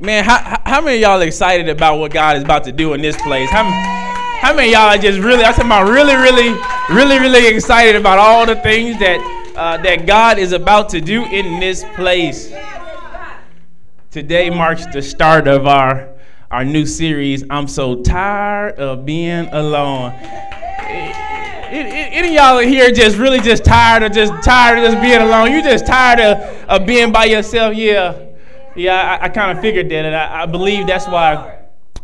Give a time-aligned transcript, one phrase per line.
[0.00, 3.20] Man, how, how many y'all excited about what God is about to do in this
[3.20, 3.50] place?
[3.50, 3.64] How,
[4.40, 6.56] how many y'all are just really, I'm talking about really, really,
[6.88, 11.24] really, really excited about all the things that, uh, that God is about to do
[11.24, 12.52] in this place?
[14.12, 16.08] Today marks the start of our,
[16.52, 20.12] our new series, I'm So Tired of Being Alone.
[21.70, 25.50] Any y'all here just really just tired of just tired of just being alone?
[25.50, 27.74] You just tired of, of being by yourself?
[27.74, 28.27] Yeah.
[28.78, 31.56] Yeah, I, I kind of figured that, and I, I, believe that's why.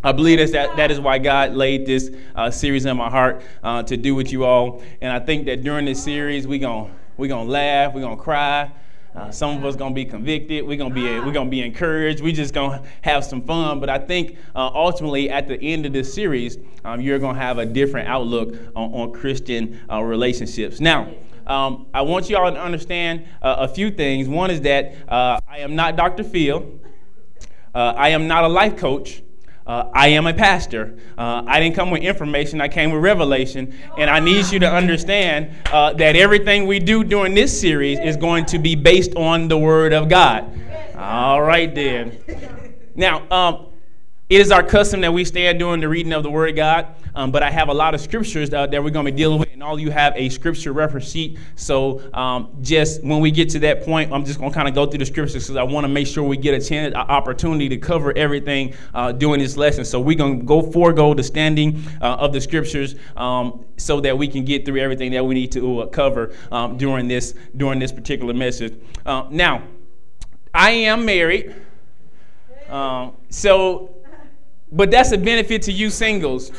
[0.03, 3.43] I believe that's, that that is why God laid this uh, series in my heart
[3.63, 4.83] uh, to do with you all.
[5.01, 8.23] And I think that during this series, we're going we gonna laugh, we're going to
[8.23, 8.73] cry.
[9.15, 10.67] Uh, some of us gonna be convicted.
[10.67, 12.21] We're gonna be we're gonna be encouraged.
[12.21, 13.79] We just gonna have some fun.
[13.79, 17.59] But I think uh, ultimately at the end of this series, um, you're gonna have
[17.59, 20.81] a different outlook on, on Christian uh, relationships.
[20.81, 21.09] Now,
[21.47, 24.29] um, I want you all to understand uh, a few things.
[24.29, 26.25] One is that uh, I am not Dr.
[26.25, 26.81] Phil.
[27.75, 29.23] Uh, I am not a life coach.
[29.67, 30.99] Uh, I am a pastor.
[31.17, 33.75] Uh, I didn't come with information, I came with revelation.
[33.97, 38.17] And I need you to understand uh, that everything we do during this series is
[38.17, 40.61] going to be based on the Word of God.
[40.97, 42.19] All right, then.
[42.95, 43.69] Now, um,
[44.29, 46.95] it is our custom that we stand during the reading of the Word of God,
[47.15, 49.39] um, but I have a lot of scriptures uh, that we're going to be dealing
[49.39, 51.39] with, and all you have a scripture reference sheet.
[51.57, 54.75] So, um, just when we get to that point, I'm just going to kind of
[54.75, 57.69] go through the scriptures because I want to make sure we get a chance, opportunity
[57.69, 59.85] to cover everything uh, during this lesson.
[59.85, 64.17] So, we're going to go forego the standing uh, of the scriptures um, so that
[64.17, 67.79] we can get through everything that we need to uh, cover um, during this during
[67.79, 68.75] this particular message.
[69.07, 69.63] Uh, now,
[70.53, 71.55] I am married.
[72.69, 73.95] Um, so
[74.75, 76.51] but that's a benefit to you singles.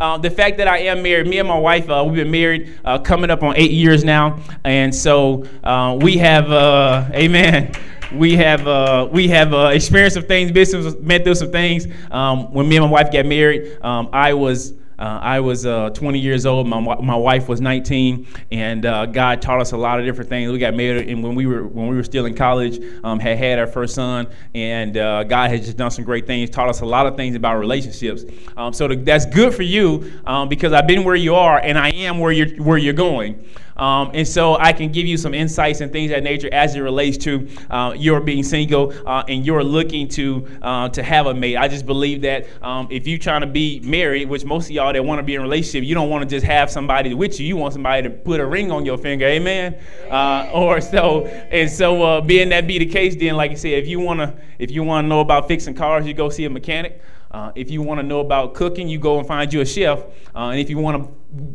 [0.00, 2.80] Uh, the fact that I am married, me and my wife, uh, we've been married
[2.86, 7.72] uh, coming up on eight years now, and so uh, we have, uh, amen.
[8.10, 11.86] We have uh, we have experienced some things, been met through some things.
[12.10, 15.88] Um, when me and my wife got married, um, I was uh, I was uh,
[15.90, 16.68] 20 years old.
[16.68, 20.52] My, my wife was 19, and uh, God taught us a lot of different things.
[20.52, 23.38] We got married, and when we were when we were still in college, um, had
[23.38, 26.50] had our first son, and uh, God had just done some great things.
[26.50, 28.24] Taught us a lot of things about relationships.
[28.58, 31.78] Um, so the, that's good for you um, because I've been where you are, and
[31.78, 33.42] I am where you're where you're going.
[33.80, 36.80] Um, and so I can give you some insights and things that nature as it
[36.80, 41.34] relates to uh, your being single uh, and you're looking to uh, to have a
[41.34, 41.56] mate.
[41.56, 44.92] I just believe that um, if you're trying to be married, which most of y'all
[44.92, 47.40] that want to be in a relationship, you don't want to just have somebody with
[47.40, 47.46] you.
[47.46, 49.78] You want somebody to put a ring on your finger, amen.
[50.10, 53.72] Uh, or so and so, uh, being that be the case, then like I said,
[53.72, 57.00] if you wanna if you wanna know about fixing cars, you go see a mechanic.
[57.30, 60.00] Uh, if you want to know about cooking, you go and find you a chef.
[60.34, 61.08] Uh, and if you want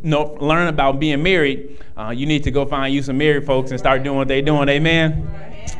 [0.04, 3.70] to learn about being married, uh, you need to go find you some married folks
[3.70, 4.68] and start doing what they're doing.
[4.68, 5.28] Amen.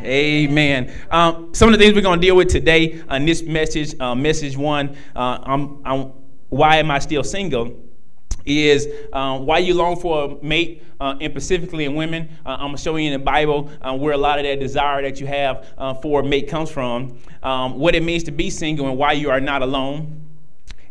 [0.02, 0.92] Amen.
[1.10, 4.14] Um, some of the things we're going to deal with today on this message, uh,
[4.14, 6.12] message one, uh, I'm, I'm,
[6.48, 7.85] why am I still single?
[8.46, 12.28] Is um, why you long for a mate, uh, and specifically in women.
[12.46, 14.60] Uh, I'm going to show you in the Bible uh, where a lot of that
[14.60, 18.30] desire that you have uh, for a mate comes from, um, what it means to
[18.30, 20.22] be single, and why you are not alone.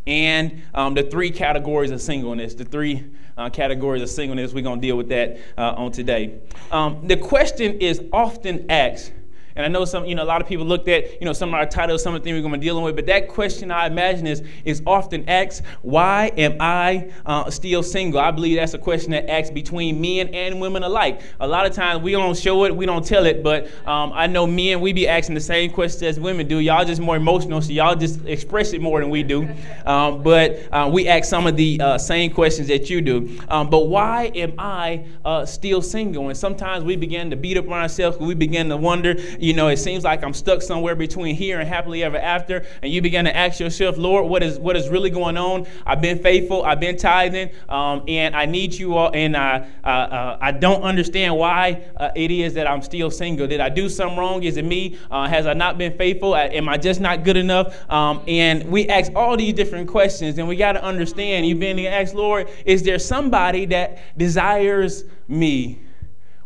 [0.07, 3.03] And um, the three categories of singleness, the three
[3.38, 6.39] uh, categories of singleness, we're going to deal with that uh, on today.
[6.71, 9.11] Um, the question is often asked
[9.55, 11.49] and I know some, you know, a lot of people looked at, you know, some
[11.49, 12.95] of our titles, some of the things we're going to be dealing with.
[12.95, 18.19] But that question I imagine is is often asked, why am I uh, still single?
[18.19, 21.21] I believe that's a question that asked between men and women alike.
[21.39, 24.27] A lot of times we don't show it, we don't tell it, but um, I
[24.27, 26.59] know men we be asking the same questions as women do.
[26.59, 29.47] Y'all just more emotional, so y'all just express it more than we do.
[29.85, 33.39] Um, but uh, we ask some of the uh, same questions that you do.
[33.49, 36.29] Um, but why am I uh, still single?
[36.29, 38.17] And sometimes we begin to beat up on ourselves.
[38.17, 39.15] We begin to wonder
[39.45, 42.66] you know, it seems like I'm stuck somewhere between here and happily ever after.
[42.81, 45.67] And you begin to ask yourself, Lord, what is what is really going on?
[45.85, 49.11] I've been faithful, I've been tithing, um, and I need you all.
[49.13, 53.45] And I uh, uh, I don't understand why uh, it is that I'm still single.
[53.45, 54.41] Did I do something wrong?
[54.41, 54.97] Is it me?
[55.11, 56.35] Uh, has I not been faithful?
[56.35, 57.89] Am I just not good enough?
[57.92, 61.45] Um, and we ask all these different questions, and we got to understand.
[61.45, 65.84] You've been to ask, Lord, is there somebody that desires me?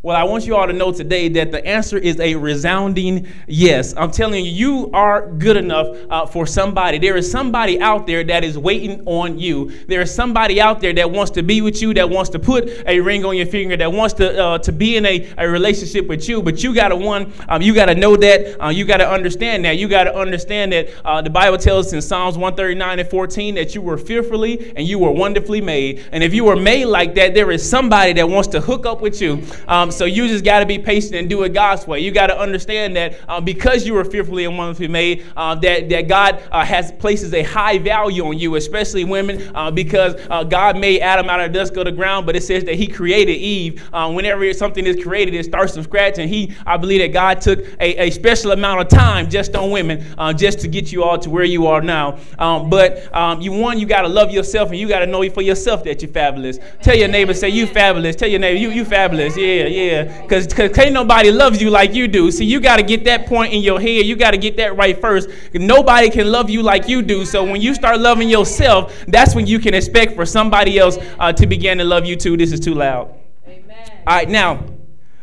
[0.01, 3.94] Well, I want you all to know today that the answer is a resounding yes.
[3.98, 7.00] I'm telling you, you are good enough uh, for somebody.
[7.00, 9.72] There is somebody out there that is waiting on you.
[9.88, 12.69] There is somebody out there that wants to be with you, that wants to put
[12.88, 16.07] a ring on your finger, that wants to uh, to be in a, a relationship
[16.07, 16.42] with you.
[16.42, 18.63] But you got to one, um, you got to know that.
[18.63, 19.78] Uh, you got to understand that.
[19.80, 23.56] You got to understand that uh, the Bible tells us in Psalms 139 and 14
[23.56, 26.06] that you were fearfully and you were wonderfully made.
[26.13, 29.01] And if you were made like that, there is somebody that wants to hook up
[29.01, 29.44] with you.
[29.68, 32.00] Um, Um, so you just got to be patient and do it God's way.
[32.00, 35.89] You got to understand that uh, because you were fearfully and wonderfully made, uh, that,
[35.89, 40.44] that God uh, has places a high value on you, especially women, uh, because uh,
[40.44, 43.33] God made Adam out of dust go to ground, but it says that he created
[43.33, 43.83] Eve.
[43.91, 46.19] Uh, whenever something is created, it starts from scratch.
[46.19, 49.71] And he, I believe that God took a, a special amount of time just on
[49.71, 50.06] women,
[50.38, 52.19] just to get you all to where you are now.
[52.38, 55.27] Um, but um, you one, you got to love yourself and you got to know
[55.31, 56.59] for yourself that you're fabulous.
[56.81, 58.15] Tell your neighbor, say you fabulous.
[58.15, 59.36] Tell your neighbor, you you fabulous.
[59.36, 59.79] Yeah, yeah.
[60.22, 62.31] Because because ain't nobody loves you like you do.
[62.31, 64.06] See, you got to get that point in your head.
[64.06, 65.30] You got to get that right first.
[65.54, 67.26] Nobody can love you like you do.
[67.26, 71.34] So when you start loving yourself, that's when you can expect for somebody else uh,
[71.34, 72.38] to begin to love you too.
[72.38, 73.14] This is too loud.
[73.48, 73.92] Amen.
[74.08, 74.64] All right, now,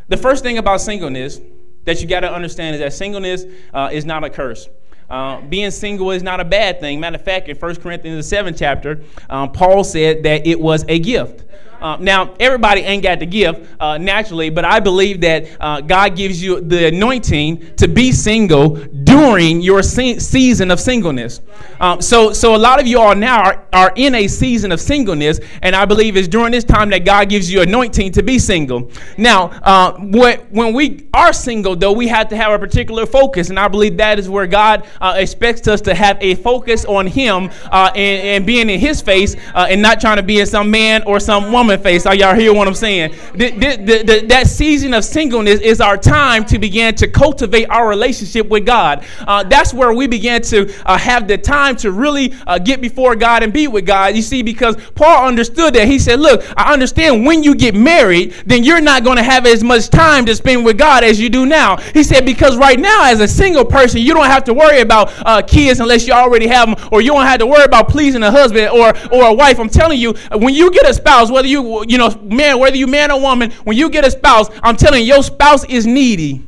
[0.07, 1.39] the first thing about singleness
[1.85, 4.67] that you got to understand is that singleness uh, is not a curse.
[5.09, 6.99] Uh, being single is not a bad thing.
[6.99, 10.83] Matter of fact, in 1 Corinthians, the 7th chapter, um, Paul said that it was
[10.89, 11.45] a gift.
[11.81, 16.15] Uh, now, everybody ain't got the gift uh, naturally, but I believe that uh, God
[16.15, 21.41] gives you the anointing to be single during your se- season of singleness.
[21.79, 24.81] Um, so, so a lot of you all now are, are in a season of
[24.81, 28.39] singleness, and I believe it's during this time that God gives you anointing to be
[28.39, 28.91] single.
[29.17, 33.49] Now, uh, what, when we are single, though, we have to have a particular focus,
[33.49, 37.05] and I believe that is where God uh, expects us to have a focus on
[37.05, 40.71] Him uh, and, and, being in His face, and not trying to be in some
[40.71, 42.05] man or some woman face.
[42.05, 43.15] Are y'all hear what I'm saying?
[43.33, 47.87] The, the, the, that season of singleness is our time to begin to cultivate our
[47.87, 49.05] relationship with God.
[49.19, 53.15] Uh, that's where we begin to uh, have the time to really uh, get before
[53.15, 54.15] God and be with God.
[54.15, 55.87] You see, because Paul understood that.
[55.87, 59.45] He said, Look, I understand when you get married, then you're not going to have
[59.45, 61.77] as much time to spend with God as you do now.
[61.77, 65.11] He said, Because right now, as a single person, you don't have to worry about
[65.25, 68.23] uh, kids unless you already have them, or you don't have to worry about pleasing
[68.23, 69.59] a husband or, or a wife.
[69.59, 72.87] I'm telling you, when you get a spouse, whether you you, know, man, whether you
[72.87, 76.46] man or woman, when you get a spouse, I'm telling you, your spouse is needy.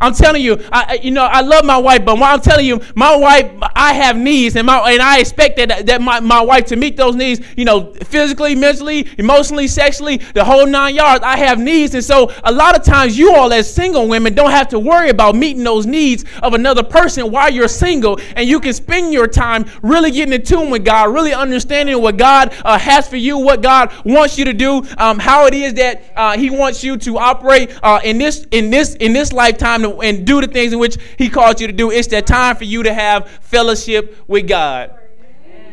[0.00, 3.16] I'm telling you, I, you know, I love my wife, but I'm telling you, my
[3.16, 6.76] wife, I have needs, and my and I expect that, that my, my wife to
[6.76, 11.24] meet those needs, you know, physically, mentally, emotionally, sexually, the whole nine yards.
[11.24, 14.50] I have needs, and so a lot of times you all as single women don't
[14.50, 18.60] have to worry about meeting those needs of another person while you're single, and you
[18.60, 22.78] can spend your time really getting in tune with God, really understanding what God uh,
[22.78, 26.36] has for you, what God wants you to do, um, how it is that uh,
[26.36, 30.40] He wants you to operate uh, in this in this in this lifetime and do
[30.40, 31.90] the things in which He calls you to do.
[31.90, 34.96] It's that time for you to have fellowship with God.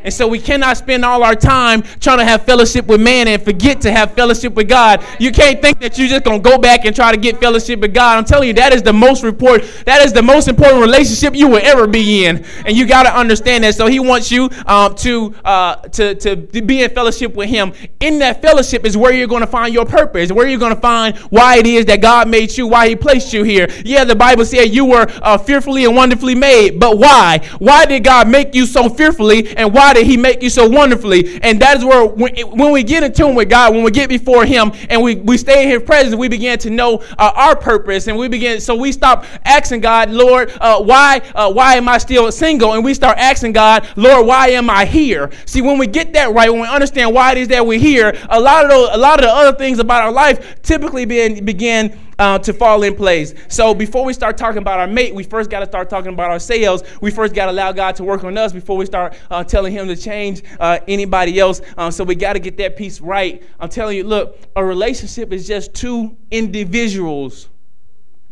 [0.03, 3.41] And so we cannot spend all our time trying to have fellowship with man and
[3.41, 5.03] forget to have fellowship with God.
[5.19, 7.79] You can't think that you're just going to go back and try to get fellowship
[7.79, 8.17] with God.
[8.17, 11.47] I'm telling you, that is the most report, that is the most important relationship you
[11.47, 12.43] will ever be in.
[12.65, 13.75] And you got to understand that.
[13.75, 17.73] So he wants you um, to, uh, to, to be in fellowship with him.
[17.99, 20.81] In that fellowship is where you're going to find your purpose, where you're going to
[20.81, 23.67] find why it is that God made you, why he placed you here.
[23.85, 27.39] Yeah, the Bible said you were uh, fearfully and wonderfully made, but why?
[27.59, 31.39] Why did God make you so fearfully and why did he make you so wonderfully?
[31.41, 34.09] And that is where, when, when we get in tune with God, when we get
[34.09, 37.55] before him and we, we stay in his presence, we begin to know uh, our
[37.55, 38.07] purpose.
[38.07, 41.97] And we begin, so we stop asking God, Lord, uh, why, uh, why am I
[41.97, 42.73] still single?
[42.73, 45.29] And we start asking God, Lord, why am I here?
[45.45, 48.17] See, when we get that right, when we understand why it is that we're here,
[48.29, 51.45] a lot of those, a lot of the other things about our life typically begin,
[51.45, 53.33] begin uh, to fall in place.
[53.47, 56.29] So before we start talking about our mate, we first got to start talking about
[56.29, 56.83] ourselves.
[57.01, 59.73] We first got to allow God to work on us before we start uh, telling
[59.73, 61.61] Him to change uh, anybody else.
[61.77, 63.43] Um, so we got to get that piece right.
[63.59, 67.49] I'm telling you, look, a relationship is just two individuals.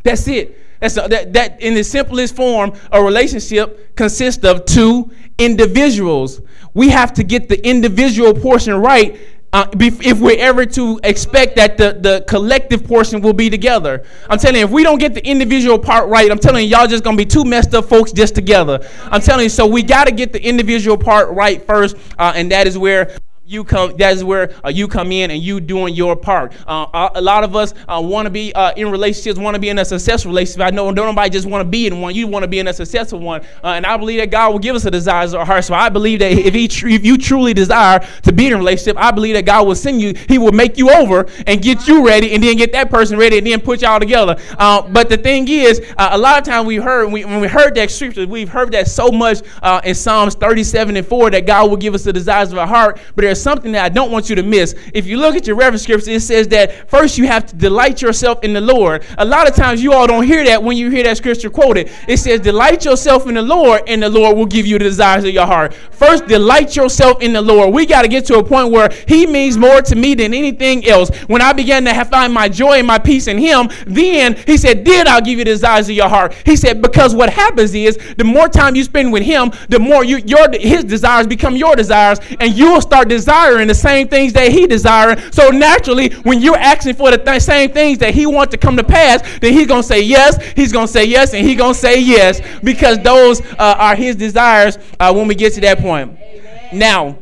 [0.03, 0.58] That's it.
[0.79, 6.41] That's a, that, that in the simplest form, a relationship consists of two individuals.
[6.74, 9.20] We have to get the individual portion right
[9.53, 14.03] uh, if we're ever to expect that the, the collective portion will be together.
[14.29, 16.88] I'm telling you, if we don't get the individual part right, I'm telling you, y'all
[16.88, 18.88] just gonna be two messed up folks just together.
[19.05, 22.65] I'm telling you, so we gotta get the individual part right first, uh, and that
[22.65, 23.15] is where
[23.51, 26.53] you come that is where uh, you come in and you doing your part.
[26.65, 29.67] Uh, a lot of us uh, want to be uh, in relationships want to be
[29.67, 30.62] in a successful relationship.
[30.62, 32.15] I know don't nobody just want to be in one.
[32.15, 33.41] You want to be in a successful one.
[33.63, 35.65] Uh, and i believe that god will give us the desires of our heart.
[35.65, 38.58] So i believe that if, he tr- if you truly desire to be in a
[38.58, 41.88] relationship i believe that god will send you he will make you over and get
[41.88, 44.36] you ready and then get that person ready and then put y'all together.
[44.58, 47.91] But the thing is a lot of times we heard we, when we heard that
[47.91, 49.41] scripture we've heard that so much
[49.84, 53.00] in psalms 37 and 4 that god will give us the desires of our heart.
[53.15, 54.75] But there's something that I don't want you to miss.
[54.93, 58.01] If you look at your reference scripture, it says that first you have to delight
[58.01, 59.03] yourself in the Lord.
[59.17, 61.91] A lot of times you all don't hear that when you hear that scripture quoted.
[62.07, 65.24] It says, Delight yourself in the Lord, and the Lord will give you the desires
[65.24, 65.74] of your heart.
[65.74, 67.74] First, delight yourself in the Lord.
[67.74, 70.88] We got to get to a point where He means more to me than anything
[70.88, 71.10] else.
[71.27, 74.86] When I began to find my joy and my peace in Him, then He said,
[74.86, 76.33] Then I'll give you the desires of your heart.
[76.45, 80.03] He said, Because what happens is the more time you spend with Him, the more
[80.03, 84.34] you, your His desires become your desires, and you will start desiring the same things
[84.34, 85.20] that He desiring.
[85.32, 88.78] So naturally, when you're asking for the th- same things that He wants to come
[88.78, 90.44] to pass, then He's gonna say yes.
[90.56, 94.78] He's gonna say yes, and He's gonna say yes because those uh, are His desires
[95.00, 96.18] uh, when we get to that point.
[96.20, 96.70] Amen.
[96.74, 97.18] Now,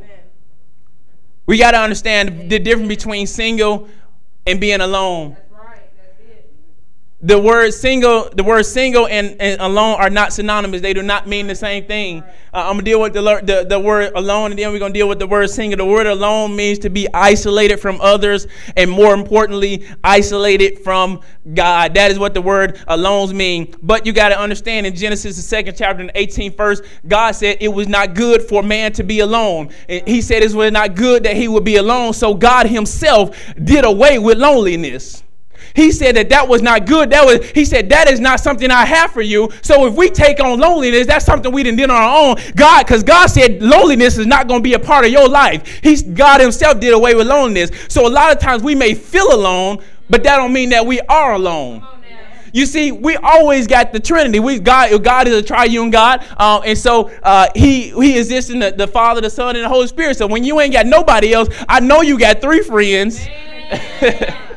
[1.45, 3.89] we got to understand the difference between single
[4.45, 5.35] and being alone
[7.21, 10.79] the word single, the word single and, and, alone are not synonymous.
[10.79, 12.23] They do not mean the same thing.
[12.53, 15.09] Uh, I'm gonna deal with the, the, the word alone, and then we're gonna deal
[15.09, 15.77] with the word single.
[15.77, 18.47] The word alone means to be isolated from others,
[18.77, 21.19] and more importantly, isolated from
[21.53, 21.93] God.
[21.93, 23.75] That is what the word alone means.
[23.83, 27.57] But you got to understand in Genesis the second chapter, and 18th verse, God said
[27.59, 29.71] it was not good for man to be alone.
[29.89, 32.13] He said it was not good that he would be alone.
[32.13, 35.23] So God Himself did away with loneliness.
[35.75, 37.09] He said that that was not good.
[37.09, 39.49] That was he said that is not something I have for you.
[39.61, 42.35] So if we take on loneliness, that's something we didn't do on our own.
[42.55, 45.79] God, because God said loneliness is not going to be a part of your life.
[45.83, 47.71] He's God Himself did away with loneliness.
[47.87, 50.99] So a lot of times we may feel alone, but that don't mean that we
[51.01, 51.85] are alone.
[52.51, 54.39] You see, we always got the Trinity.
[54.39, 58.59] We God, God is a triune God, um, and so uh, He He exists in
[58.59, 60.17] the, the Father, the Son, and the Holy Spirit.
[60.17, 63.25] So when you ain't got nobody else, I know you got three friends.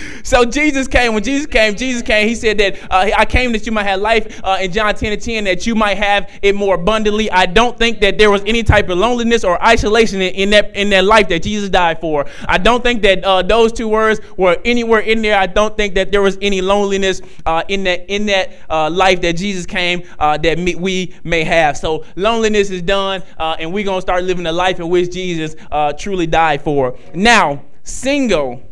[0.22, 1.14] so Jesus came.
[1.14, 2.28] When Jesus came, Jesus came.
[2.28, 5.12] He said that uh, I came that you might have life uh, in John 10
[5.12, 7.30] and 10, that you might have it more abundantly.
[7.30, 10.74] I don't think that there was any type of loneliness or isolation in, in that
[10.76, 12.26] in that life that Jesus died for.
[12.46, 15.38] I don't think that uh, those two words were anywhere in there.
[15.38, 19.20] I don't think that there was any loneliness uh, in that in that uh, life
[19.22, 21.76] that Jesus came uh, that me, we may have.
[21.76, 25.56] So loneliness is done, and we're gonna start living the life in which Jesus
[25.98, 26.96] truly died for.
[27.14, 28.62] Now, single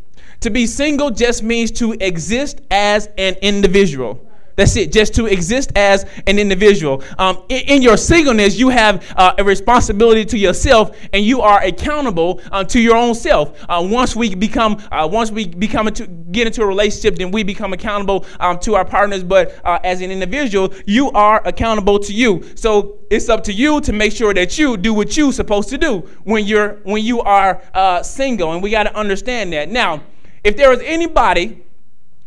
[0.40, 4.26] to be single just means to exist as an individual.
[4.60, 7.02] That's it, just to exist as an individual.
[7.16, 11.62] Um, in, in, your singleness, you have uh, a responsibility to yourself, and you are
[11.62, 13.58] accountable uh, to your own self.
[13.70, 17.42] Uh, once we become, uh, once we become into, get into a relationship, then we
[17.42, 19.24] become accountable um, to our partners.
[19.24, 22.44] But uh, as an individual, you are accountable to you.
[22.54, 25.78] So it's up to you to make sure that you do what you're supposed to
[25.78, 30.02] do when you're when you are uh, single, and we got to understand that now.
[30.42, 31.62] If there was anybody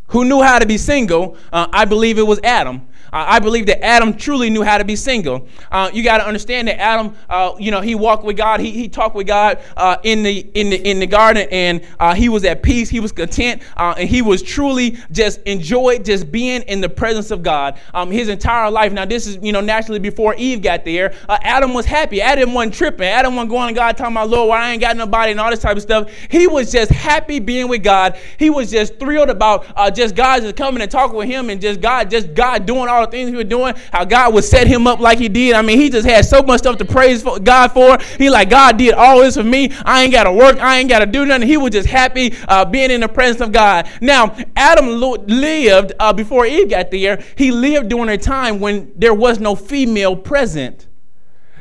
[0.07, 2.87] who knew how to be single, uh, I believe it was Adam.
[3.13, 5.47] I believe that Adam truly knew how to be single.
[5.71, 8.59] Uh, you got to understand that Adam, uh, you know, he walked with God.
[8.59, 12.15] He, he talked with God uh, in the in the in the garden, and uh,
[12.15, 12.89] he was at peace.
[12.89, 17.29] He was content, uh, and he was truly just enjoyed just being in the presence
[17.29, 17.79] of God.
[17.93, 18.91] Um, his entire life.
[18.91, 21.13] Now, this is you know naturally before Eve got there.
[21.29, 22.19] Uh, Adam was happy.
[22.19, 23.07] Adam wasn't tripping.
[23.07, 25.51] Adam wasn't going to God talking about Lord, why I ain't got nobody and all
[25.51, 26.11] this type of stuff.
[26.29, 28.17] He was just happy being with God.
[28.39, 31.79] He was just thrilled about just God just coming and talking with him, and just
[31.79, 34.87] God, just God doing all the things he was doing, how God would set him
[34.87, 35.55] up like he did.
[35.55, 37.97] I mean, he just had so much stuff to praise God for.
[38.17, 39.71] He like, God did all this for me.
[39.85, 40.59] I ain't got to work.
[40.59, 41.47] I ain't got to do nothing.
[41.47, 43.89] He was just happy uh, being in the presence of God.
[44.01, 47.23] Now, Adam lived uh, before Eve got there.
[47.35, 50.87] He lived during a time when there was no female present.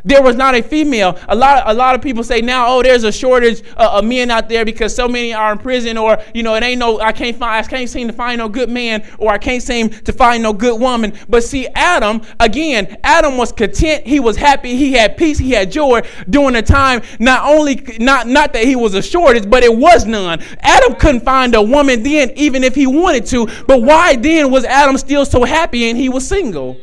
[0.05, 1.19] There was not a female.
[1.29, 4.31] A lot, a lot of people say now, oh, there's a shortage uh, of men
[4.31, 7.13] out there because so many are in prison, or you know, it ain't no, I
[7.13, 10.13] can't find, I can't seem to find no good man, or I can't seem to
[10.13, 11.13] find no good woman.
[11.29, 14.07] But see, Adam, again, Adam was content.
[14.07, 14.77] He was happy.
[14.77, 15.39] He had peace.
[15.39, 17.03] He had joy during the time.
[17.21, 20.43] Not only, not not that he was a shortage, but it was none.
[20.61, 23.47] Adam couldn't find a woman then, even if he wanted to.
[23.67, 26.77] But why then was Adam still so happy and he was single?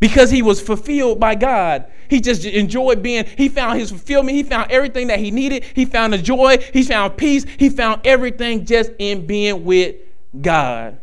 [0.00, 1.86] Because he was fulfilled by God.
[2.08, 4.36] He just enjoyed being, he found his fulfillment.
[4.36, 5.64] He found everything that he needed.
[5.74, 6.58] He found the joy.
[6.72, 7.44] He found peace.
[7.58, 9.96] He found everything just in being with
[10.40, 10.98] God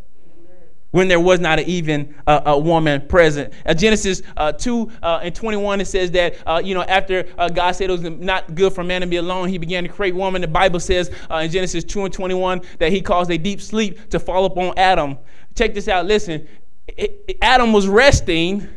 [0.92, 3.54] when there was not even a, woman present.
[3.66, 7.50] Uh, Genesis uh, 2 uh, and 21, it says that, uh, you know, after uh,
[7.50, 10.16] God said it was not good for man to be alone, he began to create
[10.16, 10.42] woman.
[10.42, 14.20] The Bible says in Genesis 2 and 21 that he caused a deep sleep to
[14.20, 15.18] fall upon Adam.
[15.56, 16.06] Check this out.
[16.06, 16.48] Listen,
[16.88, 18.68] it, it, Adam was resting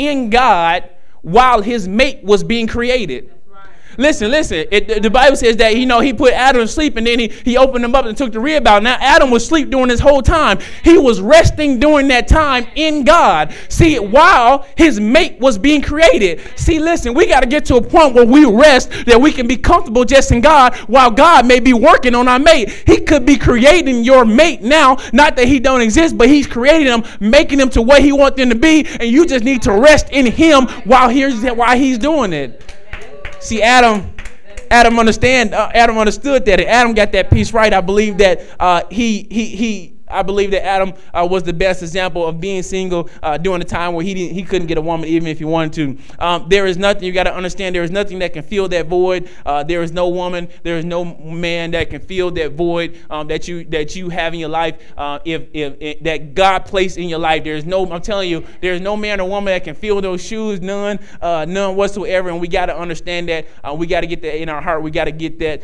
[0.00, 0.88] in God
[1.20, 3.30] while his mate was being created.
[4.00, 4.64] Listen, listen.
[4.70, 7.28] It, the Bible says that you know he put Adam to sleep and then he,
[7.28, 8.82] he opened him up and took the rib out.
[8.82, 10.58] Now Adam was asleep during this whole time.
[10.82, 13.54] He was resting during that time in God.
[13.68, 16.40] See, while his mate was being created.
[16.56, 19.46] See, listen, we got to get to a point where we rest that we can
[19.46, 22.70] be comfortable just in God while God may be working on our mate.
[22.86, 26.86] He could be creating your mate now, not that he don't exist, but he's creating
[26.86, 29.72] them, making them to what he wants them to be, and you just need to
[29.72, 32.64] rest in him while he's while he's doing it.
[33.40, 34.12] See, Adam,
[34.70, 35.54] Adam understand.
[35.54, 36.60] Uh, Adam understood that.
[36.60, 37.72] And Adam got that piece right.
[37.72, 41.82] I believe that uh, he he he I believe that Adam uh, was the best
[41.82, 44.80] example of being single uh, during the time where he didn't, he couldn't get a
[44.80, 45.98] woman even if he wanted to.
[46.18, 47.74] Um, there is nothing you got to understand.
[47.74, 49.28] There is nothing that can fill that void.
[49.46, 50.48] Uh, there is no woman.
[50.62, 54.34] There is no man that can fill that void um, that you that you have
[54.34, 54.80] in your life.
[54.96, 57.90] Uh, if, if, if, that God placed in your life, there is no.
[57.90, 60.60] I'm telling you, there is no man or woman that can fill those shoes.
[60.60, 62.28] None, uh, none whatsoever.
[62.28, 63.46] And we got to understand that.
[63.62, 64.82] Uh, we got to get that in our heart.
[64.82, 65.62] We got to get that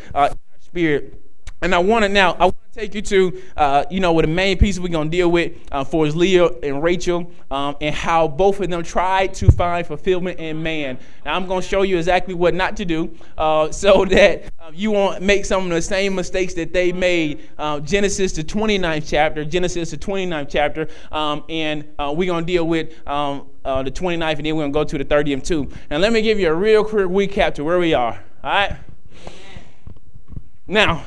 [0.59, 1.26] spirit.
[1.61, 4.21] And I want to now, I want to take you to, uh, you know, what
[4.25, 7.75] the main piece we're going to deal with uh, for is Leah and Rachel um,
[7.81, 10.99] and how both of them tried to find fulfillment in man.
[11.25, 14.69] Now, I'm going to show you exactly what not to do uh, so that uh,
[14.71, 17.49] you won't make some of the same mistakes that they made.
[17.57, 22.53] Uh, Genesis, the 29th chapter, Genesis, the 29th chapter, um, and uh, we're going to
[22.53, 25.71] deal with um, the 29th, and then we're going to go to the 30th too.
[25.89, 28.23] Now, let me give you a real quick recap to where we are.
[28.43, 28.75] All right?
[30.67, 31.03] Now,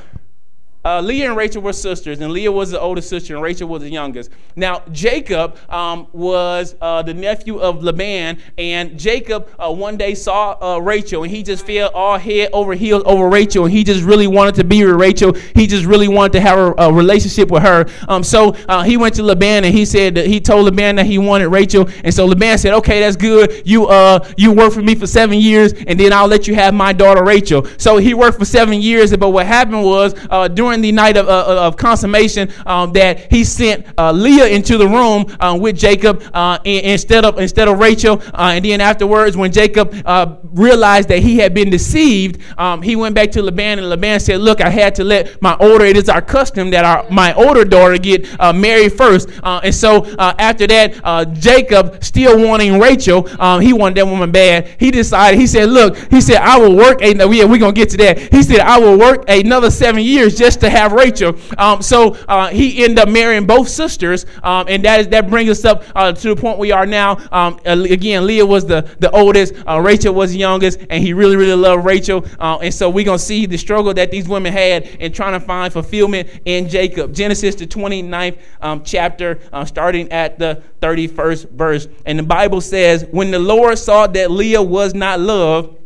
[0.82, 3.82] uh, Leah and Rachel were sisters, and Leah was the oldest sister, and Rachel was
[3.82, 4.30] the youngest.
[4.56, 10.56] Now, Jacob um, was uh, the nephew of Laban, and Jacob uh, one day saw
[10.60, 14.02] uh, Rachel, and he just fell all head over heels over Rachel, and he just
[14.02, 15.34] really wanted to be with Rachel.
[15.54, 17.87] He just really wanted to have a, a relationship with her.
[18.08, 21.18] Um, so uh, he went to Laban, and he said he told Laban that he
[21.18, 23.66] wanted Rachel, and so Laban said, "Okay, that's good.
[23.66, 26.72] You uh, you work for me for seven years, and then I'll let you have
[26.72, 30.14] my daughter Rachel." So he worked for seven years, but what happened was
[30.54, 34.78] during during the night of, uh, of consummation um, that he sent uh, Leah into
[34.78, 38.22] the room uh, with Jacob uh, instead of instead of Rachel.
[38.32, 42.94] Uh, and then afterwards, when Jacob uh, realized that he had been deceived, um, he
[42.94, 45.84] went back to Laban and Laban said, "Look, I had to let my older.
[45.84, 49.28] It is our custom that our my older daughter get married first.
[49.42, 54.68] and so after that, Jacob still wanting Rachel, um, he wanted that woman bad.
[54.78, 55.40] He decided.
[55.40, 57.02] He said, "Look," he said, "I will work.
[57.02, 60.59] A, we're gonna get to that." He said, "I will work another seven years just
[60.60, 61.36] to have Rachel.
[61.58, 65.50] Um, so uh, he ended up marrying both sisters, um, and that is that brings
[65.50, 67.18] us up uh, to the point we are now.
[67.32, 71.36] Um, again, Leah was the the oldest, uh, Rachel was the youngest, and he really
[71.36, 72.25] really loved Rachel.
[72.38, 75.40] Uh, and so we're gonna see the struggle that these women had in trying to
[75.40, 77.14] find fulfillment in Jacob.
[77.14, 83.06] Genesis the 29th um, chapter, uh, starting at the 31st verse, and the Bible says,
[83.10, 85.76] "When the Lord saw that Leah was not loved."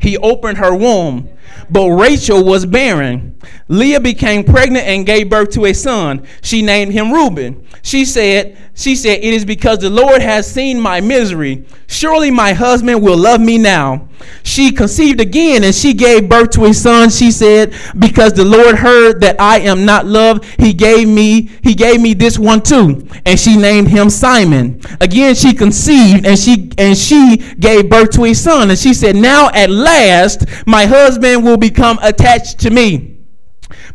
[0.00, 1.28] He opened her womb,
[1.70, 3.38] but Rachel was barren.
[3.68, 6.26] Leah became pregnant and gave birth to a son.
[6.42, 7.64] She named him Reuben.
[7.82, 11.64] She said, she said, "It is because the Lord has seen my misery.
[11.88, 14.04] Surely my husband will love me now."
[14.42, 17.10] She conceived again and she gave birth to a son.
[17.10, 21.74] She said, "Because the Lord heard that I am not loved, he gave me he
[21.74, 24.80] gave me this one too." And she named him Simon.
[25.00, 28.70] Again she conceived and she and she gave birth to a son.
[28.70, 33.17] And she said, "Now at last my husband will become attached to me."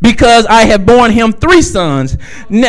[0.03, 2.17] Because I have borne him three sons.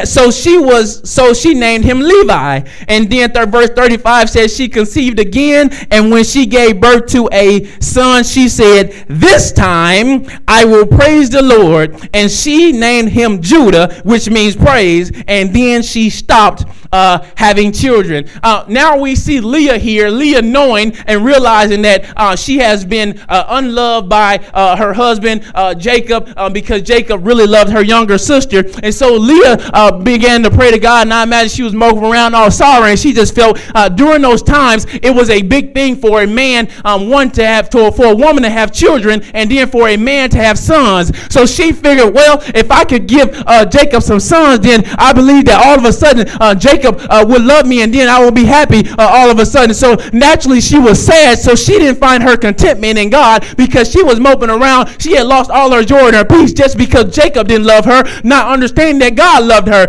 [0.04, 2.60] So she was, so she named him Levi.
[2.86, 7.28] And then third verse 35 says she conceived again, and when she gave birth to
[7.32, 12.08] a son, she said, This time I will praise the Lord.
[12.14, 15.10] And she named him Judah, which means praise.
[15.26, 18.28] And then she stopped uh, having children.
[18.44, 23.18] Uh, now we see Leah here, Leah knowing and realizing that uh, she has been
[23.28, 28.64] uh, unloved by uh, her husband uh, Jacob because Jacob really loved her younger sister.
[28.82, 29.56] And so Leah
[30.02, 32.98] began to pray to God, and I imagine she was moping around all sorry, and
[32.98, 33.58] she just felt
[33.96, 37.68] during those times it was a big thing for a man, um, one to have,
[37.70, 41.12] to, for a woman to have children, and then for a man to have sons.
[41.32, 43.32] So she figured, well, if I could give
[43.70, 46.26] Jacob some sons, then I believe that all of a sudden
[46.58, 49.38] Jacob Jacob uh, would love me and then I will be happy uh, all of
[49.38, 49.74] a sudden.
[49.74, 51.38] So naturally, she was sad.
[51.38, 54.94] So she didn't find her contentment in God because she was moping around.
[55.00, 58.04] She had lost all her joy and her peace just because Jacob didn't love her,
[58.22, 59.86] not understanding that God loved her.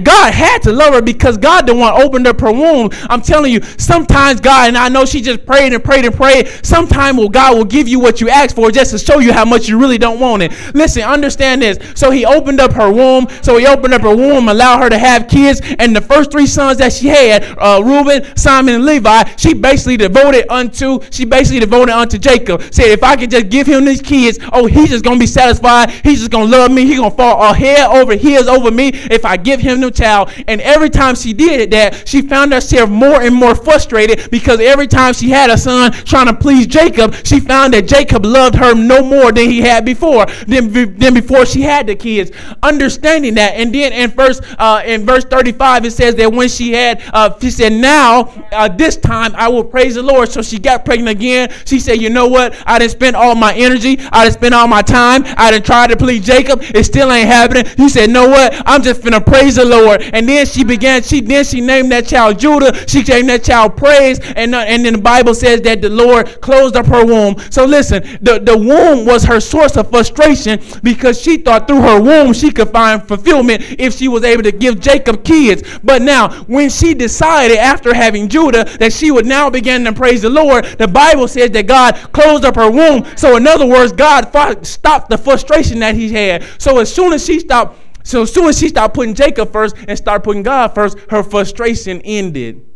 [0.00, 2.90] God had to love her because God the one opened up her womb.
[3.08, 6.48] I'm telling you, sometimes God, and I know she just prayed and prayed and prayed.
[6.62, 9.44] Sometimes will God will give you what you ask for just to show you how
[9.44, 10.52] much you really don't want it.
[10.74, 11.78] Listen, understand this.
[11.98, 13.26] So he opened up her womb.
[13.42, 16.46] So he opened up her womb, allowed her to have kids, and the first three
[16.46, 21.00] sons that she had, uh, Reuben, Simon, and Levi, she basically devoted unto.
[21.10, 22.62] She basically devoted unto Jacob.
[22.72, 25.90] Said, if I can just give him these kids, oh, he's just gonna be satisfied.
[25.90, 26.86] He's just gonna love me.
[26.86, 30.30] He's gonna fall a head over heels over me if I give him the child.
[30.46, 34.86] And every time she did that, she found herself more and more frustrated because every
[34.86, 38.74] time she had a son trying to please Jacob, she found that Jacob loved her
[38.74, 42.30] no more than he had before, than, than before she had the kids.
[42.62, 46.72] Understanding that, and then in verse uh, in verse 35 it says that when she
[46.72, 50.58] had, uh, she said, "Now uh, this time I will praise the Lord." So she
[50.58, 51.52] got pregnant again.
[51.64, 52.54] She said, "You know what?
[52.66, 53.98] I didn't spend all my energy.
[54.12, 55.24] I didn't spend all my time.
[55.36, 56.41] I didn't try to please Jacob.
[56.48, 58.54] It still ain't happening." You said, "Know what?
[58.66, 61.02] I'm just gonna praise the Lord." And then she began.
[61.02, 62.72] She then she named that child Judah.
[62.88, 66.40] She named that child Praise, and uh, and then the Bible says that the Lord
[66.40, 67.36] closed up her womb.
[67.50, 72.00] So listen, the the womb was her source of frustration because she thought through her
[72.00, 75.62] womb she could find fulfillment if she was able to give Jacob kids.
[75.82, 80.22] But now, when she decided after having Judah that she would now begin to praise
[80.22, 83.04] the Lord, the Bible says that God closed up her womb.
[83.16, 84.24] So in other words, God
[84.64, 86.31] stopped the frustration that he had.
[86.58, 89.76] So as soon as she stopped so as soon as she stopped putting Jacob first
[89.86, 92.66] and started putting God first, her frustration ended.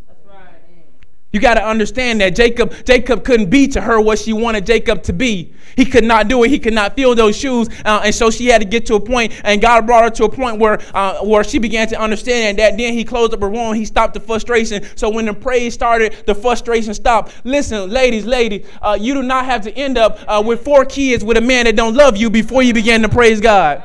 [1.33, 5.03] You got to understand that Jacob Jacob couldn't be to her what she wanted Jacob
[5.03, 5.53] to be.
[5.75, 6.49] He could not do it.
[6.49, 9.29] He could not fill those shoes, uh, and so she had to get to a.
[9.43, 12.77] And God brought her to a point where uh, where she began to understand that.
[12.77, 13.73] Then He closed up her womb.
[13.73, 14.85] He stopped the frustration.
[14.95, 17.33] So when the praise started, the frustration stopped.
[17.43, 21.25] Listen, ladies, ladies, uh, you do not have to end up uh, with four kids
[21.25, 23.83] with a man that don't love you before you begin to praise God.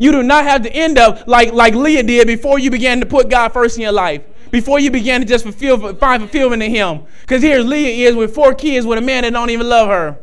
[0.00, 3.06] You do not have to end up like, like Leah did before you began to
[3.06, 4.22] put God first in your life.
[4.50, 7.02] Before you began to just fulfill, find fulfillment in Him.
[7.22, 10.18] Because here Leah is with four kids with a man that don't even love her.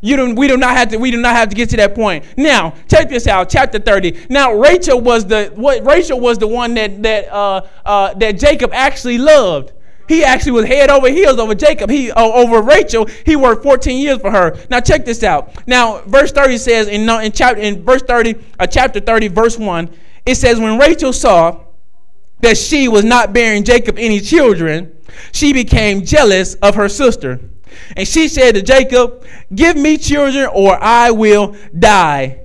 [0.00, 0.98] You don't, we do not have to.
[0.98, 2.24] We do not have to get to that point.
[2.36, 3.48] Now, check this out.
[3.48, 4.26] Chapter thirty.
[4.28, 5.84] Now, Rachel was the what?
[5.84, 9.72] Rachel was the one that that uh, uh, that Jacob actually loved.
[10.08, 11.90] He actually was head over heels over Jacob.
[11.90, 13.06] He uh, over Rachel.
[13.26, 14.56] He worked 14 years for her.
[14.70, 15.66] Now check this out.
[15.66, 19.90] Now verse 30 says in in chapter in verse 30, uh, chapter 30, verse 1,
[20.24, 21.60] it says when Rachel saw
[22.40, 24.96] that she was not bearing Jacob any children,
[25.32, 27.40] she became jealous of her sister.
[27.96, 29.24] And she said to Jacob,
[29.54, 32.40] Give me children or I will die.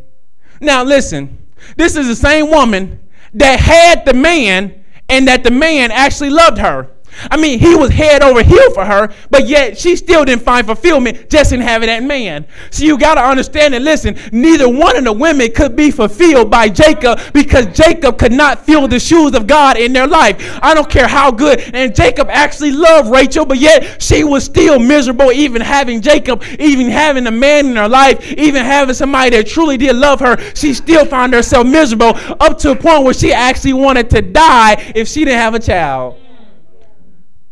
[0.59, 1.37] Now listen,
[1.75, 2.99] this is the same woman
[3.33, 6.89] that had the man and that the man actually loved her.
[7.31, 10.65] I mean, he was head over heel for her, but yet she still didn't find
[10.65, 12.45] fulfillment just in having that man.
[12.71, 16.49] So you got to understand and listen, neither one of the women could be fulfilled
[16.49, 20.59] by Jacob because Jacob could not fill the shoes of God in their life.
[20.61, 21.59] I don't care how good.
[21.73, 26.89] And Jacob actually loved Rachel, but yet she was still miserable even having Jacob, even
[26.89, 30.37] having a man in her life, even having somebody that truly did love her.
[30.55, 34.91] She still found herself miserable up to a point where she actually wanted to die
[34.95, 36.22] if she didn't have a child.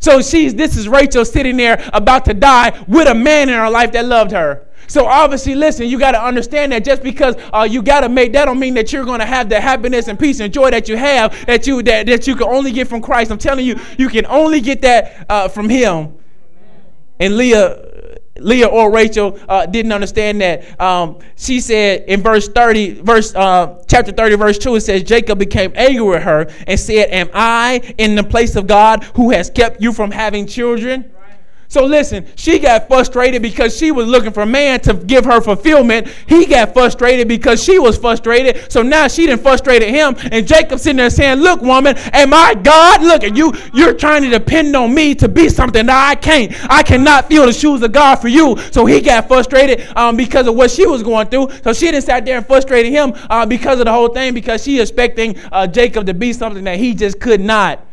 [0.01, 3.69] So she's this is Rachel sitting there about to die with a man in her
[3.69, 4.65] life that loved her.
[4.87, 8.33] So obviously, listen, you got to understand that just because uh, you got to make
[8.33, 10.89] that don't mean that you're going to have the happiness and peace and joy that
[10.89, 13.31] you have that you that, that you can only get from Christ.
[13.31, 16.17] I'm telling you, you can only get that uh, from Him.
[17.19, 17.90] And Leah
[18.41, 20.79] Leah or Rachel uh, didn't understand that.
[20.79, 25.39] Um, she said in verse 30, verse uh, chapter 30, verse 2, it says, Jacob
[25.39, 29.49] became angry with her and said, Am I in the place of God who has
[29.49, 31.10] kept you from having children?
[31.71, 36.09] So listen, she got frustrated because she was looking for man to give her fulfillment.
[36.27, 38.69] He got frustrated because she was frustrated.
[38.69, 40.17] So now she didn't frustrated him.
[40.33, 43.01] And Jacob sitting there saying, Look, woman, am I God?
[43.03, 43.53] Look at you.
[43.73, 46.51] You're trying to depend on me to be something that I can't.
[46.69, 48.57] I cannot feel the shoes of God for you.
[48.71, 51.51] So he got frustrated um, because of what she was going through.
[51.63, 54.61] So she didn't sat there and frustrated him uh, because of the whole thing because
[54.61, 57.87] she expecting uh, Jacob to be something that he just could not.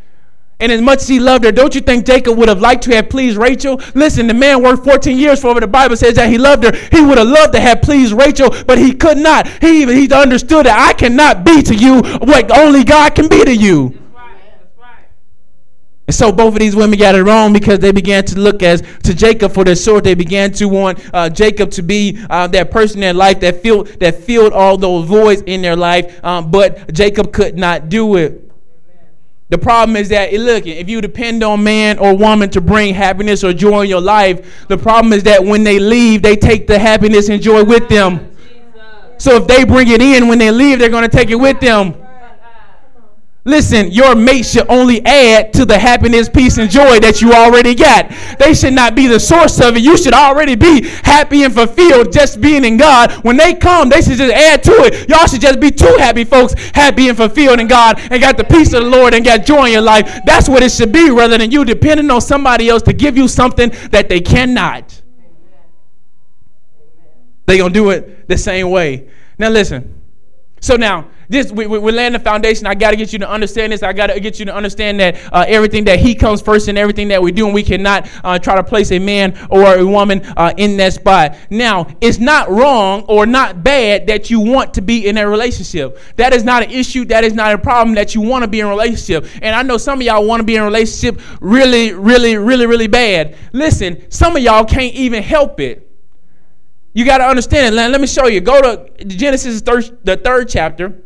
[0.61, 2.95] And as much as he loved her, don't you think Jacob would have liked to
[2.97, 3.81] have pleased Rachel?
[3.95, 5.61] Listen, the man worked 14 years for her.
[5.61, 6.73] The Bible says that he loved her.
[6.91, 9.47] He would have loved to have pleased Rachel, but he could not.
[9.47, 13.45] He even he understood that I cannot be to you what only God can be
[13.45, 13.97] to you.
[16.09, 18.83] And so both of these women got it wrong because they began to look as
[19.03, 20.05] to Jacob for their sword.
[20.05, 23.63] They began to want uh, Jacob to be uh, that person in their life that
[23.63, 26.25] filled that filled all those voids in their life.
[26.25, 28.48] Um, but Jacob could not do it.
[29.51, 32.95] The problem is that, eh, look, if you depend on man or woman to bring
[32.95, 36.67] happiness or joy in your life, the problem is that when they leave, they take
[36.67, 38.29] the happiness and joy with them.
[39.17, 41.61] So if they bring it in when they leave, they're going to take it with
[41.61, 41.95] them.
[43.49, 47.75] Listen, your mate should only add to the happiness, peace, and joy that you already
[47.75, 48.11] got.
[48.39, 49.81] They should not be the source of it.
[49.81, 53.11] You should already be happy and fulfilled just being in God.
[53.25, 55.09] When they come, they should just add to it.
[55.09, 58.45] Y'all should just be two happy folks, happy and fulfilled in God, and got the
[58.45, 60.21] peace of the Lord and got joy in your life.
[60.27, 63.29] That's what it should be, rather than you depending on somebody else to give you
[63.29, 65.01] something that they cannot.
[67.47, 69.09] They're going to do it the same way.
[69.39, 70.03] Now, listen.
[70.61, 72.67] So now, this we, we, we laying the foundation.
[72.67, 73.83] I got to get you to understand this.
[73.83, 76.79] I got to get you to understand that uh, everything that He comes first in
[76.79, 79.87] everything that we do, and we cannot uh, try to place a man or a
[79.87, 81.37] woman uh, in that spot.
[81.51, 85.99] Now, it's not wrong or not bad that you want to be in a relationship.
[86.17, 87.05] That is not an issue.
[87.07, 89.27] That is not a problem that you want to be in a relationship.
[89.43, 92.67] And I know some of y'all want to be in a relationship really, really, really,
[92.67, 93.37] really bad.
[93.53, 95.85] Listen, some of y'all can't even help it.
[96.95, 97.77] You got to understand it.
[97.77, 98.41] Let, let me show you.
[98.41, 101.03] Go to Genesis, third, the third chapter.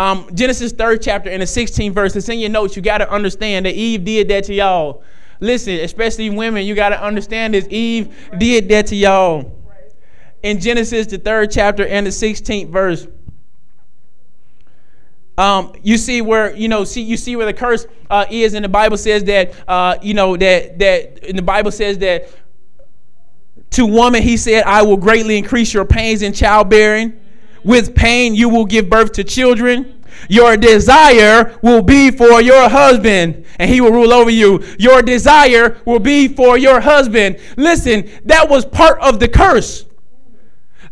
[0.00, 2.16] Um, Genesis third chapter and the 16th verse.
[2.16, 2.74] It's in your notes.
[2.74, 5.02] You got to understand that Eve did that to y'all.
[5.40, 7.66] Listen, especially women, you got to understand this.
[7.68, 9.54] Eve did that to y'all.
[10.42, 13.08] In Genesis, the third chapter and the 16th verse.
[15.36, 18.64] Um, you see where you know see you see where the curse uh, is, and
[18.64, 22.30] the Bible says that uh, you know that that and the Bible says that
[23.72, 27.19] to woman, he said, I will greatly increase your pains in childbearing.
[27.64, 30.02] With pain, you will give birth to children.
[30.28, 34.62] Your desire will be for your husband, and he will rule over you.
[34.78, 37.38] Your desire will be for your husband.
[37.56, 39.86] Listen, that was part of the curse.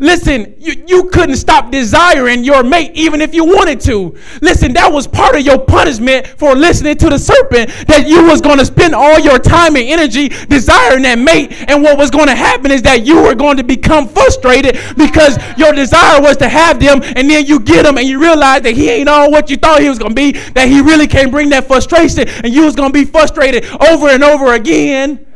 [0.01, 4.17] Listen, you, you couldn't stop desiring your mate even if you wanted to.
[4.41, 8.41] Listen, that was part of your punishment for listening to the serpent that you was
[8.41, 11.53] going to spend all your time and energy desiring that mate.
[11.69, 15.37] And what was going to happen is that you were going to become frustrated because
[15.59, 18.75] your desire was to have them and then you get them and you realize that
[18.75, 21.33] he ain't all what you thought he was going to be, that he really can't
[21.33, 25.27] bring that frustration and you was going to be frustrated over and over again.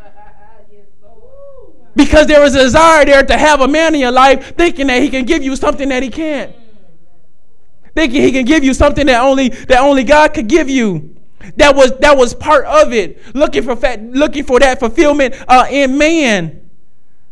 [1.94, 5.02] Because there is a desire there to have a man in your life thinking that
[5.02, 6.55] he can give you something that he can't.
[7.94, 11.14] Thinking he can give you something that only that only God could give you.
[11.57, 13.35] That was that was part of it.
[13.35, 16.70] Looking for fat, looking for that fulfillment uh, in man.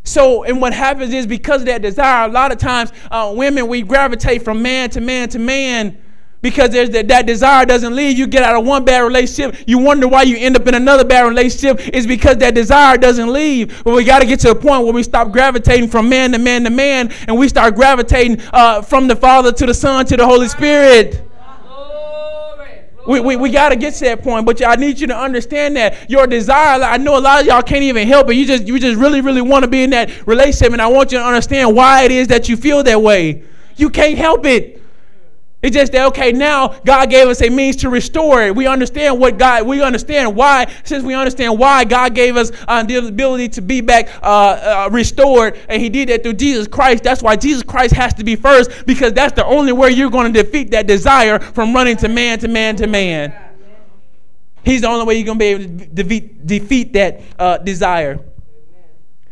[0.02, 3.68] So, and what happens is because of that desire, a lot of times uh, women
[3.68, 6.00] we gravitate from man to man to man
[6.42, 8.18] because there's that, that desire doesn't leave.
[8.18, 11.04] You get out of one bad relationship, you wonder why you end up in another
[11.04, 11.80] bad relationship.
[11.92, 13.82] It's because that desire doesn't leave.
[13.84, 16.38] But we got to get to a point where we stop gravitating from man to
[16.38, 20.16] man to man, and we start gravitating uh, from the Father to the Son to
[20.16, 21.26] the Holy Spirit.
[23.08, 25.74] We, we, we got to get to that point, but I need you to understand
[25.76, 26.82] that your desire.
[26.82, 28.34] I know a lot of y'all can't even help it.
[28.34, 31.10] You just you just really really want to be in that relationship, and I want
[31.10, 33.42] you to understand why it is that you feel that way.
[33.76, 34.80] You can't help it.
[35.62, 38.56] It's just that okay, now God gave us a means to restore it.
[38.56, 39.66] We understand what God.
[39.66, 40.72] We understand why.
[40.84, 44.88] Since we understand why God gave us uh, the ability to be back uh, uh,
[44.90, 47.02] restored, and He did that through Jesus Christ.
[47.02, 50.32] That's why Jesus Christ has to be first, because that's the only way you're going
[50.32, 53.34] to defeat that desire from running to man to man to man.
[54.64, 58.20] He's the only way you're going to be able to defeat, defeat that uh, desire.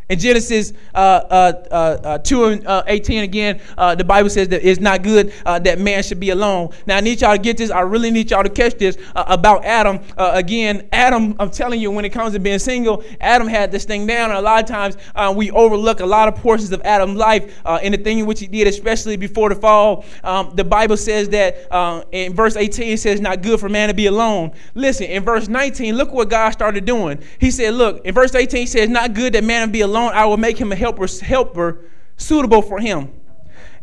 [0.09, 4.47] In Genesis uh, uh, uh, uh 2 and uh, 18 again, uh, the Bible says
[4.47, 6.69] that it's not good that man should be alone.
[6.87, 7.69] Now, I need y'all to get this.
[7.69, 9.99] I really need y'all to catch this about Adam.
[10.17, 14.07] again, Adam, I'm telling you, when it comes to being single, Adam had this thing
[14.07, 14.31] down.
[14.31, 14.97] And a lot of times
[15.35, 18.47] we overlook a lot of portions of Adam's life in the thing in which he
[18.47, 20.05] did, especially before the fall.
[20.23, 21.67] Um, the Bible says that
[22.11, 24.53] in verse 18, it says, not good for man to be alone.
[24.73, 27.21] Listen, in verse 19, look what God started doing.
[27.39, 30.13] He said, look, in verse 18, he says, not good that man be alone alone,
[30.13, 31.85] I will make him a helper, helper
[32.17, 33.11] suitable for him.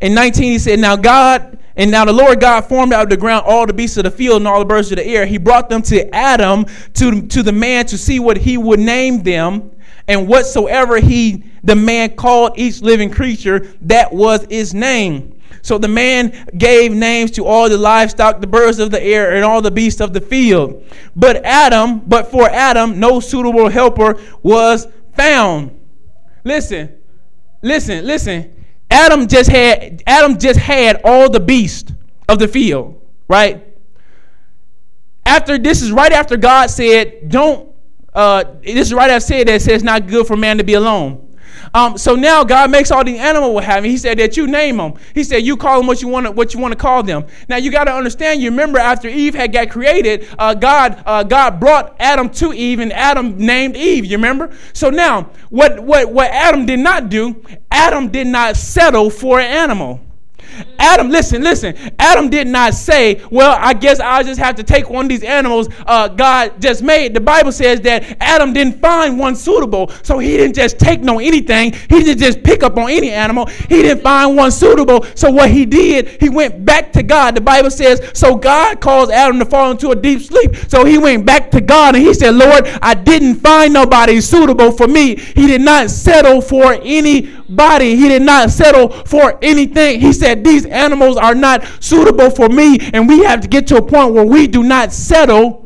[0.00, 3.16] In 19, he said, Now God, and now the Lord God formed out of the
[3.16, 5.26] ground all the beasts of the field and all the birds of the air.
[5.26, 9.22] He brought them to Adam, to, to the man, to see what he would name
[9.22, 9.70] them.
[10.09, 15.33] And whatsoever he, the man, called each living creature, that was his name.
[15.62, 19.44] So the man gave names to all the livestock, the birds of the air, and
[19.44, 20.85] all the beasts of the field.
[21.16, 25.75] But Adam, but for Adam, no suitable helper was found.
[26.46, 26.94] Listen,
[27.61, 28.54] listen, listen.
[28.88, 31.92] Adam just had Adam just had all the beasts
[32.28, 33.66] of the field, right?
[35.24, 37.74] After this is right after God said, "Don't."
[38.14, 41.25] Uh, this is right after said that says not good for man to be alone.
[41.76, 43.84] Um, so now God makes all the animal what have.
[43.84, 44.94] He said that you name them.
[45.12, 47.26] He said you call them what you want to what you want to call them.
[47.50, 48.40] Now you got to understand.
[48.40, 52.80] You remember after Eve had got created, uh, God uh, God brought Adam to Eve,
[52.80, 54.06] and Adam named Eve.
[54.06, 54.56] You remember?
[54.72, 57.44] So now what what what Adam did not do?
[57.70, 60.00] Adam did not settle for an animal.
[60.78, 61.74] Adam, listen, listen.
[61.98, 65.22] Adam did not say, Well, I guess I'll just have to take one of these
[65.22, 67.14] animals uh, God just made.
[67.14, 71.18] The Bible says that Adam didn't find one suitable, so he didn't just take no
[71.18, 71.72] anything.
[71.72, 73.46] He didn't just pick up on any animal.
[73.46, 77.35] He didn't find one suitable, so what he did, he went back to God.
[77.35, 80.56] The Bible says, So God caused Adam to fall into a deep sleep.
[80.68, 84.72] So he went back to God and he said, Lord, I didn't find nobody suitable
[84.72, 85.16] for me.
[85.16, 86.74] He did not settle for
[87.48, 90.00] anybody, he did not settle for anything.
[90.00, 92.78] He said, These animals are not suitable for me.
[92.92, 95.65] And we have to get to a point where we do not settle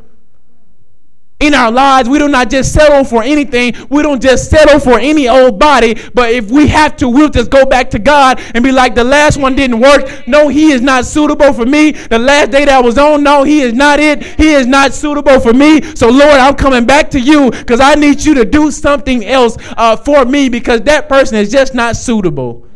[1.41, 2.09] in our lives.
[2.09, 3.75] We do not just settle for anything.
[3.89, 5.97] We don't just settle for any old body.
[6.15, 9.05] But if we have to, we'll just go back to God and be like, the
[9.05, 10.27] last one didn't work.
[10.27, 11.93] No, he is not suitable for me.
[11.93, 14.23] The last day that I was on, no, he is not it.
[14.23, 15.83] He is not suitable for me.
[15.95, 19.57] So, Lord, I'm coming back to you because I need you to do something else
[19.77, 22.70] uh, for me because that person is just not suitable.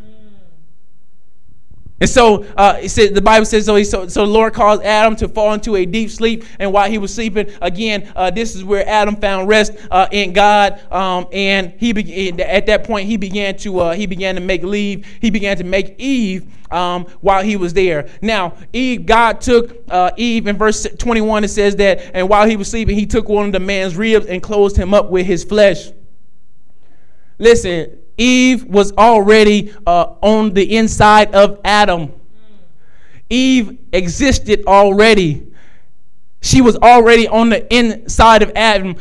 [2.00, 4.82] And so uh, it said, the Bible says, so, he, so, so the Lord caused
[4.82, 6.44] Adam to fall into a deep sleep.
[6.58, 10.32] And while he was sleeping, again, uh, this is where Adam found rest uh, in
[10.32, 10.80] God.
[10.92, 14.64] Um, and he be- at that point, he began to uh, he began to make
[14.64, 15.06] leave.
[15.20, 18.08] He began to make Eve um, while he was there.
[18.20, 21.44] Now, Eve, God took uh, Eve in verse 21.
[21.44, 24.26] It says that, and while he was sleeping, he took one of the man's ribs
[24.26, 25.90] and closed him up with his flesh.
[27.38, 32.12] Listen, Eve was already uh, on the inside of Adam.
[33.30, 35.46] Eve existed already.
[36.42, 38.96] She was already on the inside of Adam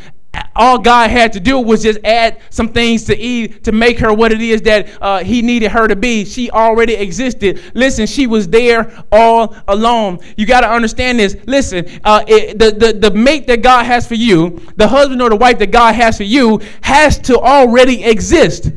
[0.56, 4.12] all God had to do was just add some things to Eve to make her
[4.12, 6.24] what it is that uh, He needed her to be.
[6.24, 7.60] She already existed.
[7.74, 10.18] Listen, she was there all alone.
[10.36, 11.36] You got to understand this.
[11.46, 15.30] Listen, uh, it, the, the, the mate that God has for you, the husband or
[15.30, 18.70] the wife that God has for you, has to already exist.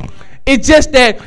[0.48, 1.20] It's just that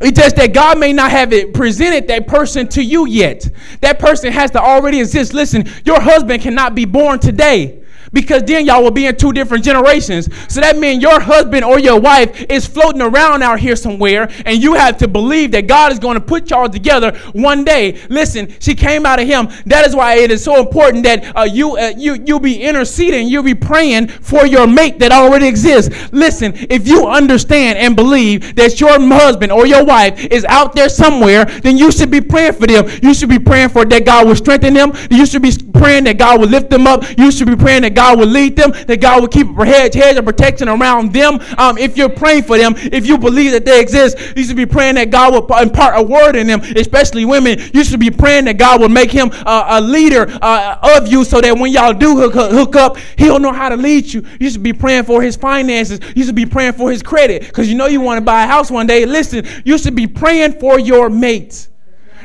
[0.00, 3.48] it's just that God may not have it presented that person to you yet.
[3.80, 5.34] That person has to already exist.
[5.34, 7.77] Listen, your husband cannot be born today
[8.12, 10.28] because then y'all will be in two different generations.
[10.48, 14.62] So that means your husband or your wife is floating around out here somewhere, and
[14.62, 18.00] you have to believe that God is going to put y'all together one day.
[18.08, 19.48] Listen, she came out of him.
[19.66, 23.28] That is why it is so important that uh, you uh, you you be interceding,
[23.28, 26.12] you be praying for your mate that already exists.
[26.12, 30.88] Listen, if you understand and believe that your husband or your wife is out there
[30.88, 32.86] somewhere, then you should be praying for them.
[33.02, 34.92] You should be praying for that God will strengthen them.
[35.10, 37.04] You should be praying that God will lift them up.
[37.18, 39.94] You should be praying that God will lead them, that God will keep a hedge,
[39.94, 41.40] hedge of protection around them.
[41.58, 44.66] Um, if you're praying for them, if you believe that they exist, you should be
[44.66, 47.58] praying that God will impart a word in them, especially women.
[47.74, 51.24] You should be praying that God will make him uh, a leader uh, of you
[51.24, 54.24] so that when y'all do hook, hook up, he'll know how to lead you.
[54.38, 55.98] You should be praying for his finances.
[56.14, 58.46] You should be praying for his credit because you know you want to buy a
[58.46, 59.06] house one day.
[59.06, 61.68] Listen, you should be praying for your mates.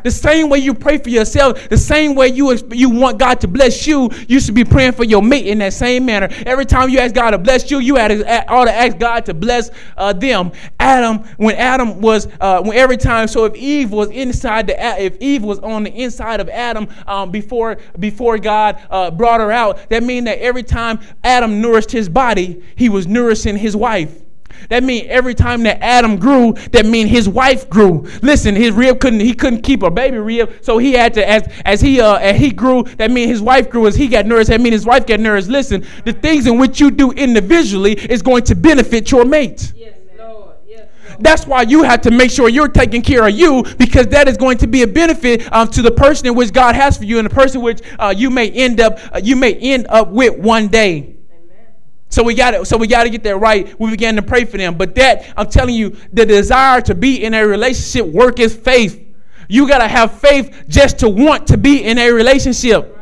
[0.04, 3.48] The same way you pray for yourself, the same way you, you want God to
[3.48, 6.30] bless you, you should be praying for your mate in that same manner.
[6.46, 9.70] Every time you ask God to bless you, you ought to ask God to bless
[9.98, 10.52] uh, them.
[10.80, 15.18] Adam, when Adam was, uh, when every time, so if Eve was inside the, if
[15.22, 19.90] Eve was on the inside of Adam um, before before God uh, brought her out,
[19.90, 24.23] that means that every time Adam nourished his body, he was nourishing his wife.
[24.70, 28.08] That means every time that Adam grew, that means his wife grew.
[28.22, 31.44] Listen, his rib couldn't he couldn't keep a baby rib, so he had to as
[31.66, 34.50] as he uh as he grew, that means his wife grew as he got nourished.
[34.50, 35.50] That means his wife got nourished.
[35.50, 39.74] Listen, the things in which you do individually is going to benefit your mate.
[39.76, 39.94] Yes.
[41.20, 44.38] That's why you have to make sure you're taking care of you because that is
[44.38, 47.20] going to be a benefit um, to the person in which God has for you
[47.20, 50.38] and the person which uh, you may end up uh, you may end up with
[50.38, 51.16] one day.
[52.14, 53.74] So we got to so we got to get that right.
[53.80, 54.78] We began to pray for them.
[54.78, 59.04] But that I'm telling you, the desire to be in a relationship work is faith.
[59.50, 62.96] You got to have faith just to want to be in a relationship.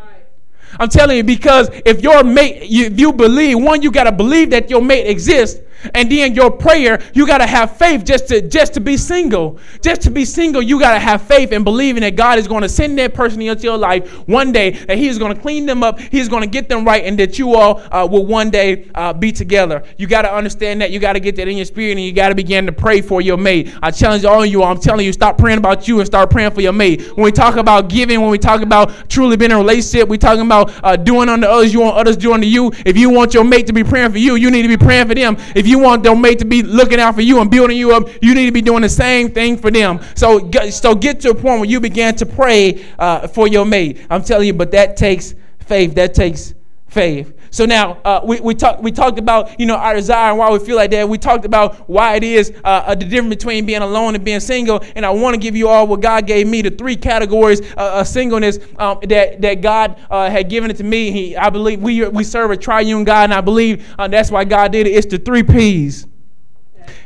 [0.79, 4.49] I'm telling you because if your mate, if you believe, one, you got to believe
[4.51, 5.59] that your mate exists.
[5.93, 9.59] And then your prayer, you got to have faith just to just to be single.
[9.81, 12.61] Just to be single, you got to have faith and believing that God is going
[12.61, 15.65] to send that person into your life one day, that He is going to clean
[15.65, 18.49] them up, He's going to get them right, and that you all uh, will one
[18.49, 19.83] day uh, be together.
[19.97, 20.91] You got to understand that.
[20.91, 23.01] You got to get that in your spirit, and you got to begin to pray
[23.01, 23.73] for your mate.
[23.81, 24.63] I challenge all of you.
[24.63, 27.01] I'm telling you, stop praying about you and start praying for your mate.
[27.15, 30.17] When we talk about giving, when we talk about truly being in a relationship, we
[30.17, 32.71] talking about uh, doing unto others, you want others doing to you.
[32.85, 35.07] If you want your mate to be praying for you, you need to be praying
[35.07, 35.37] for them.
[35.55, 38.07] If you want your mate to be looking out for you and building you up,
[38.21, 39.99] you need to be doing the same thing for them.
[40.15, 44.05] So, so get to a point where you begin to pray uh, for your mate.
[44.09, 45.95] I'm telling you, but that takes faith.
[45.95, 46.53] That takes
[46.87, 47.37] faith.
[47.51, 50.49] So now uh, we, we, talk, we talked about you know our desire and why
[50.49, 51.07] we feel like that.
[51.07, 54.39] We talked about why it is uh, uh, the difference between being alone and being
[54.39, 54.81] single.
[54.95, 57.99] And I want to give you all what God gave me, the three categories uh,
[57.99, 61.11] of singleness um, that, that God uh, had given it to me.
[61.11, 64.71] He, I believe we, we serve a triune God, and I believe that's why God
[64.71, 64.91] did it.
[64.91, 66.07] It's the three P's.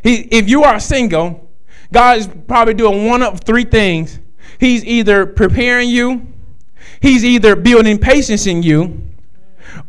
[0.04, 1.50] He, if you are single,
[1.92, 4.20] God is probably doing one of three things.
[4.60, 6.28] He's either preparing you,
[7.02, 9.02] He's either building patience in you,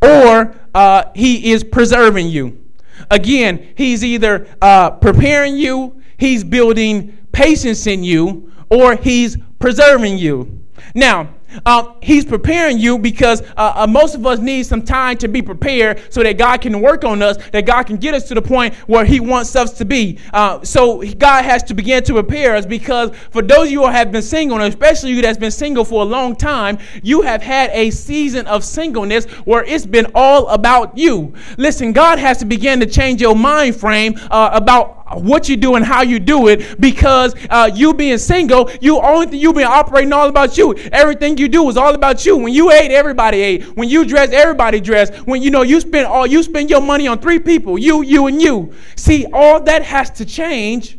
[0.03, 2.65] or uh, he is preserving you.
[3.11, 10.63] Again, he's either uh, preparing you, he's building patience in you, or he's preserving you.
[10.95, 11.35] Now,
[11.65, 15.43] uh, he's preparing you because uh, uh, most of us need some time to be
[15.43, 18.43] prepared so that God can work on us, that God can get us to the
[18.43, 20.19] point where He wants us to be.
[20.33, 23.91] Uh, so God has to begin to prepare us because for those of you who
[23.91, 27.43] have been single, and especially you that's been single for a long time, you have
[27.43, 31.33] had a season of singleness where it's been all about you.
[31.59, 35.77] Listen, God has to begin to change your mind frame uh, about what you do
[35.77, 39.65] and how you do it because uh, you being single, you only thing you been
[39.65, 40.75] operating all about you.
[40.93, 42.37] Everything you do is all about you.
[42.37, 43.65] When you ate, everybody ate.
[43.77, 45.15] When you dress, everybody dressed.
[45.27, 48.27] When you know you spend all you spend your money on three people, you, you,
[48.27, 48.73] and you.
[48.97, 50.99] See, all that has to change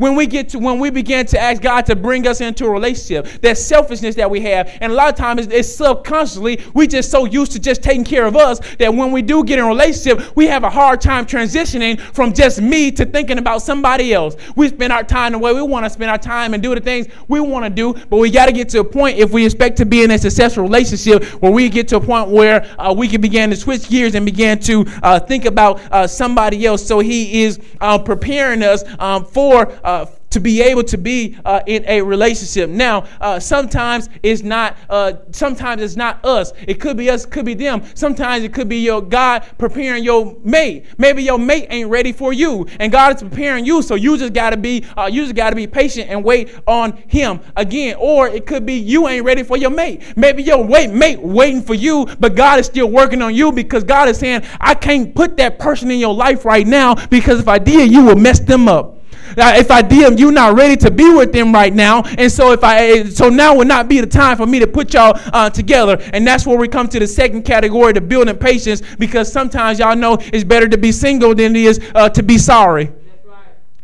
[0.00, 2.70] when we get to when we begin to ask God to bring us into a
[2.70, 7.10] relationship, that selfishness that we have, and a lot of times it's, subconsciously we just
[7.10, 9.68] so used to just taking care of us that when we do get in a
[9.68, 14.36] relationship, we have a hard time transitioning from just me to thinking about somebody else.
[14.56, 16.80] We spend our time the way we want to spend our time and do the
[16.80, 19.44] things we want to do, but we got to get to a point if we
[19.44, 22.94] expect to be in a successful relationship where we get to a point where uh,
[22.96, 26.86] we can begin to switch gears and begin to uh, think about uh, somebody else.
[26.86, 31.60] So He is uh, preparing us um, for uh, to be able to be uh,
[31.66, 32.70] in a relationship.
[32.70, 34.76] Now, uh, sometimes it's not.
[34.88, 36.52] Uh, sometimes it's not us.
[36.68, 37.26] It could be us.
[37.26, 37.82] Could be them.
[37.94, 40.86] Sometimes it could be your God preparing your mate.
[40.98, 43.82] Maybe your mate ain't ready for you, and God is preparing you.
[43.82, 44.84] So you just gotta be.
[44.96, 47.96] Uh, you just gotta be patient and wait on Him again.
[47.98, 50.16] Or it could be you ain't ready for your mate.
[50.16, 53.82] Maybe your wait mate waiting for you, but God is still working on you because
[53.82, 57.48] God is saying, I can't put that person in your life right now because if
[57.48, 58.99] I did, you will mess them up.
[59.36, 62.02] If I did, you're not ready to be with them right now.
[62.02, 64.94] And so if I, so now would not be the time for me to put
[64.94, 65.98] y'all uh, together.
[66.12, 69.96] And that's where we come to the second category, the building patience, because sometimes y'all
[69.96, 72.92] know it's better to be single than it is uh, to be sorry.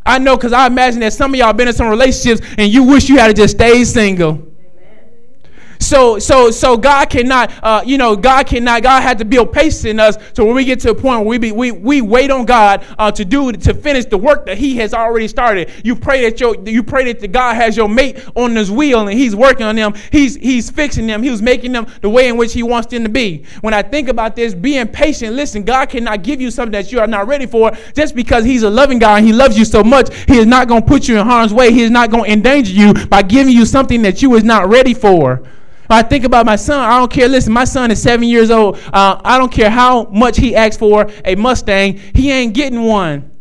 [0.04, 2.84] I know because I imagine that some of y'all been in some relationships and you
[2.84, 4.55] wish you had to just stay single.
[5.78, 9.84] So, so, so God cannot, uh, you know, God cannot, God had to build patience
[9.84, 10.16] in us.
[10.32, 12.84] So when we get to a point where we be, we, we wait on God
[12.98, 15.70] uh, to do, to finish the work that He has already started.
[15.84, 19.18] You pray that your, you pray that God has your mate on His wheel and
[19.18, 19.94] He's working on them.
[20.10, 21.22] He's, He's fixing them.
[21.22, 23.44] He's making them the way in which He wants them to be.
[23.60, 27.00] When I think about this, being patient, listen, God cannot give you something that you
[27.00, 29.84] are not ready for just because He's a loving God and He loves you so
[29.84, 30.14] much.
[30.26, 31.72] He is not going to put you in harm's way.
[31.72, 34.68] He is not going to endanger you by giving you something that you was not
[34.68, 35.42] ready for.
[35.88, 37.28] I think about my son, I don't care.
[37.28, 38.78] Listen, my son is seven years old.
[38.92, 43.35] Uh, I don't care how much he asks for a Mustang, he ain't getting one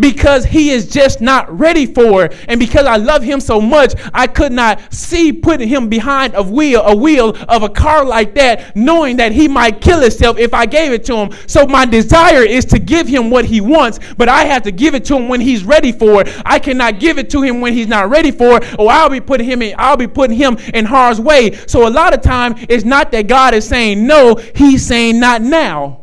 [0.00, 2.36] because he is just not ready for it.
[2.48, 6.42] And because I love him so much, I could not see putting him behind a
[6.42, 10.54] wheel, a wheel of a car like that, knowing that he might kill himself if
[10.54, 11.30] I gave it to him.
[11.46, 14.94] So my desire is to give him what he wants, but I have to give
[14.94, 16.42] it to him when he's ready for it.
[16.44, 19.20] I cannot give it to him when he's not ready for it, or I'll be
[19.20, 21.52] putting him in, I'll be putting him in harm's way.
[21.66, 25.42] So a lot of time it's not that God is saying no, he's saying not
[25.42, 25.99] now.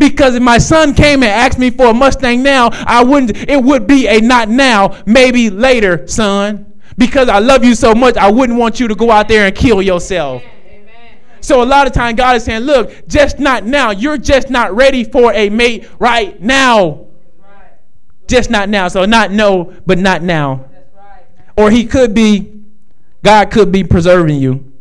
[0.00, 3.62] Because if my son came and asked me for a Mustang now, I wouldn't, it
[3.62, 6.72] would be a not now, maybe later, son.
[6.96, 9.54] Because I love you so much, I wouldn't want you to go out there and
[9.54, 10.42] kill yourself.
[11.42, 13.90] So a lot of time God is saying, look, just not now.
[13.90, 17.06] You're just not ready for a mate right now.
[18.26, 18.88] Just not now.
[18.88, 20.64] So not no, but not now.
[21.58, 22.62] Or he could be,
[23.22, 24.72] God could be preserving you.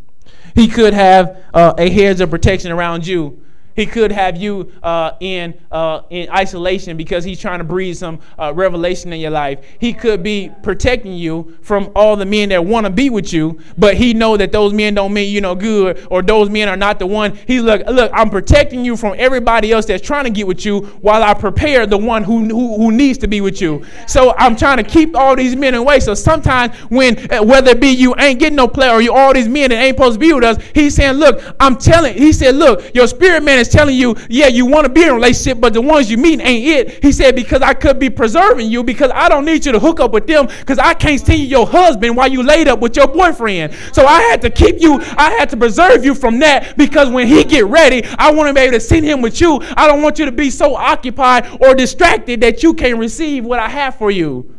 [0.56, 3.44] He could have uh, a hedge of protection around you
[3.80, 8.20] he could have you uh, in, uh, in isolation because he's trying to breathe some
[8.38, 9.66] uh, revelation in your life.
[9.80, 13.58] He could be protecting you from all the men that want to be with you,
[13.78, 16.76] but he know that those men don't mean you no good or those men are
[16.76, 17.38] not the one.
[17.48, 20.82] He look, look, I'm protecting you from everybody else that's trying to get with you
[21.02, 23.86] while I prepare the one who, who, who needs to be with you.
[24.08, 26.02] So I'm trying to keep all these men away.
[26.02, 29.34] So sometimes when, uh, whether it be you ain't getting no play or you all
[29.34, 32.34] these men that ain't supposed to be with us, he's saying, look, I'm telling, he
[32.34, 35.14] said, look, your spirit man is telling you, yeah, you want to be in a
[35.14, 37.04] relationship, but the ones you meet ain't it.
[37.04, 40.00] He said, because I could be preserving you because I don't need you to hook
[40.00, 43.08] up with them because I can't see your husband while you laid up with your
[43.08, 43.74] boyfriend.
[43.94, 47.28] So I had to keep you, I had to preserve you from that because when
[47.28, 49.60] he get ready, I want to be able to send him with you.
[49.76, 53.60] I don't want you to be so occupied or distracted that you can't receive what
[53.60, 54.59] I have for you.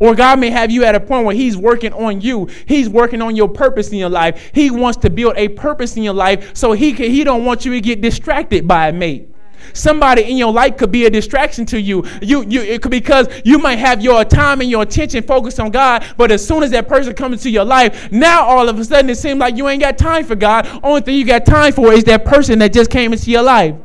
[0.00, 2.48] Or God may have you at a point where He's working on you.
[2.64, 4.50] He's working on your purpose in your life.
[4.54, 7.66] He wants to build a purpose in your life, so He can, He don't want
[7.66, 9.28] you to get distracted by a mate.
[9.74, 12.04] Somebody in your life could be a distraction to you.
[12.22, 15.70] You, you, it could because you might have your time and your attention focused on
[15.70, 18.84] God, but as soon as that person comes into your life, now all of a
[18.84, 20.66] sudden it seems like you ain't got time for God.
[20.82, 23.76] Only thing you got time for is that person that just came into your life.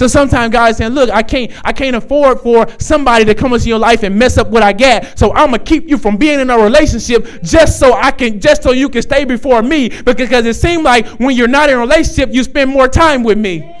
[0.00, 3.52] So sometimes God is saying, look, I can't, I can't afford for somebody to come
[3.52, 5.18] into your life and mess up what I got.
[5.18, 8.62] So I'm gonna keep you from being in a relationship just so I can, just
[8.62, 9.90] so you can stay before me.
[9.90, 13.36] Because it seems like when you're not in a relationship, you spend more time with
[13.36, 13.76] me.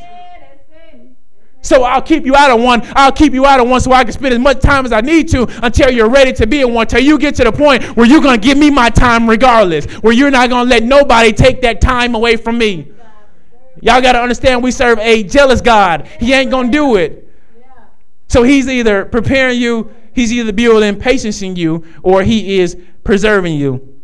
[1.62, 2.82] So I'll keep you out of one.
[2.94, 5.00] I'll keep you out of one so I can spend as much time as I
[5.00, 6.82] need to until you're ready to be in one.
[6.82, 9.86] Until you get to the point where you're gonna give me my time regardless.
[10.02, 12.89] Where you're not gonna let nobody take that time away from me.
[13.80, 16.06] Y'all got to understand we serve a jealous God.
[16.18, 17.28] He ain't going to do it.
[18.28, 23.54] So he's either preparing you, he's either building patience in you, or he is preserving
[23.54, 24.00] you.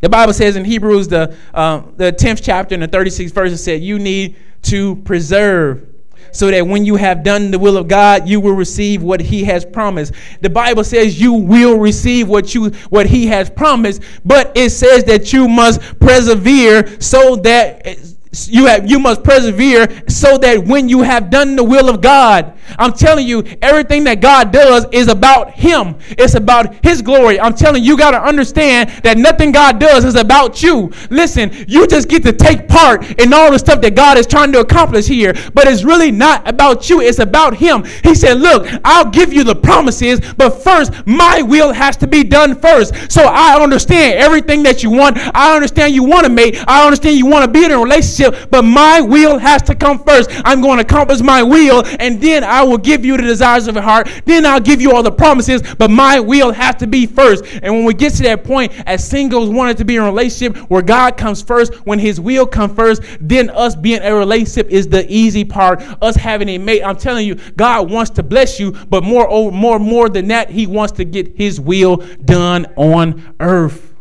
[0.00, 3.58] The Bible says in Hebrews, the, uh, the 10th chapter and the 36th verse, it
[3.58, 5.86] said, You need to preserve
[6.32, 9.44] so that when you have done the will of God, you will receive what He
[9.44, 10.14] has promised.
[10.40, 15.04] The Bible says you will receive what you what He has promised, but it says
[15.04, 17.86] that you must persevere so that
[18.32, 22.56] you have you must persevere so that when you have done the will of God,
[22.78, 25.96] I'm telling you, everything that God does is about Him.
[26.10, 27.40] It's about His glory.
[27.40, 30.92] I'm telling you, you got to understand that nothing God does is about you.
[31.10, 34.52] Listen, you just get to take part in all the stuff that God is trying
[34.52, 37.00] to accomplish here, but it's really not about you.
[37.00, 37.84] It's about Him.
[38.04, 42.22] He said, Look, I'll give you the promises, but first, my will has to be
[42.22, 42.94] done first.
[43.10, 45.16] So I understand everything that you want.
[45.34, 46.56] I understand you want to make.
[46.68, 49.74] I understand you want to be in a relationship relationship, but my will has to
[49.74, 50.30] come first.
[50.44, 53.74] I'm going to accomplish my will, and then I will give you the desires of
[53.74, 54.08] your heart.
[54.24, 57.44] Then I'll give you all the promises, but my will has to be first.
[57.62, 60.56] And when we get to that point, as singles wanted to be in a relationship
[60.70, 64.88] where God comes first, when His will comes first, then us being a relationship is
[64.88, 65.82] the easy part.
[66.02, 66.82] Us having a mate.
[66.82, 70.50] I'm telling you, God wants to bless you, but more, oh, more, more than that,
[70.50, 73.94] He wants to get His will done on earth.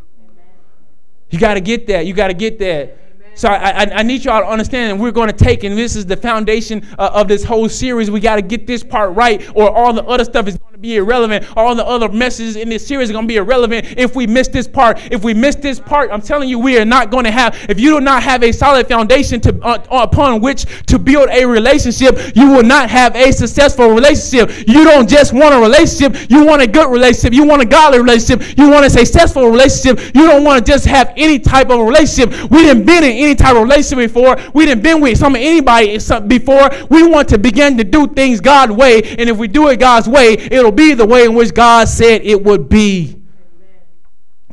[1.30, 2.08] You got to get that.
[2.08, 2.98] You got to get that.
[3.40, 5.96] So I, I, I, need y'all to understand, and we're going to take, and this
[5.96, 8.12] is the foundation uh, of this whole series.
[8.12, 10.78] We got to get this part right, or all the other stuff is going to
[10.82, 11.46] be irrelevant.
[11.58, 14.28] Or all the other messages in this series are going to be irrelevant if we
[14.28, 15.00] miss this part.
[15.12, 17.56] If we miss this part, I'm telling you, we are not going to have.
[17.70, 21.46] If you do not have a solid foundation to uh, upon which to build a
[21.46, 24.68] relationship, you will not have a successful relationship.
[24.68, 27.34] You don't just want a relationship; you want a good relationship.
[27.34, 28.58] You want a godly relationship.
[28.58, 30.14] You want a successful relationship.
[30.16, 32.50] You don't want to just have any type of relationship.
[32.50, 34.38] We didn't been in any any type of relationship before.
[34.54, 36.70] We didn't been with some anybody before.
[36.90, 40.10] We want to begin to do things God's way, and if we do it God's
[40.10, 43.22] way, it'll be the way in which God said it would be.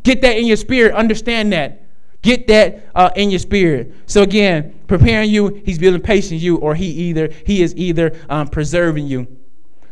[0.03, 0.95] Get that in your spirit.
[0.95, 1.83] Understand that.
[2.23, 3.93] Get that uh, in your spirit.
[4.07, 8.49] So again, preparing you, He's building patience you, or He either He is either um,
[8.49, 9.27] preserving you.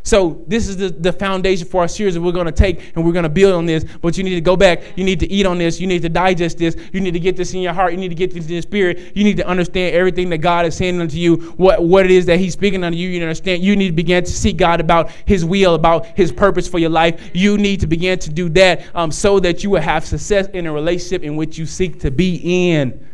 [0.05, 3.03] So this is the, the foundation for our series that we're going to take and
[3.03, 3.87] we're going to build on this.
[4.03, 4.83] But you need to go back.
[4.97, 5.81] You need to eat on this.
[5.81, 6.77] You need to digest this.
[6.93, 7.93] You need to get this in your heart.
[7.93, 9.17] You need to get this in your spirit.
[9.17, 12.27] You need to understand everything that God is saying unto you, what, what it is
[12.27, 13.09] that He's speaking unto you.
[13.09, 13.63] You understand.
[13.63, 16.91] You need to begin to seek God about His will, about His purpose for your
[16.91, 17.31] life.
[17.33, 20.67] You need to begin to do that um, so that you will have success in
[20.67, 23.09] a relationship in which you seek to be in.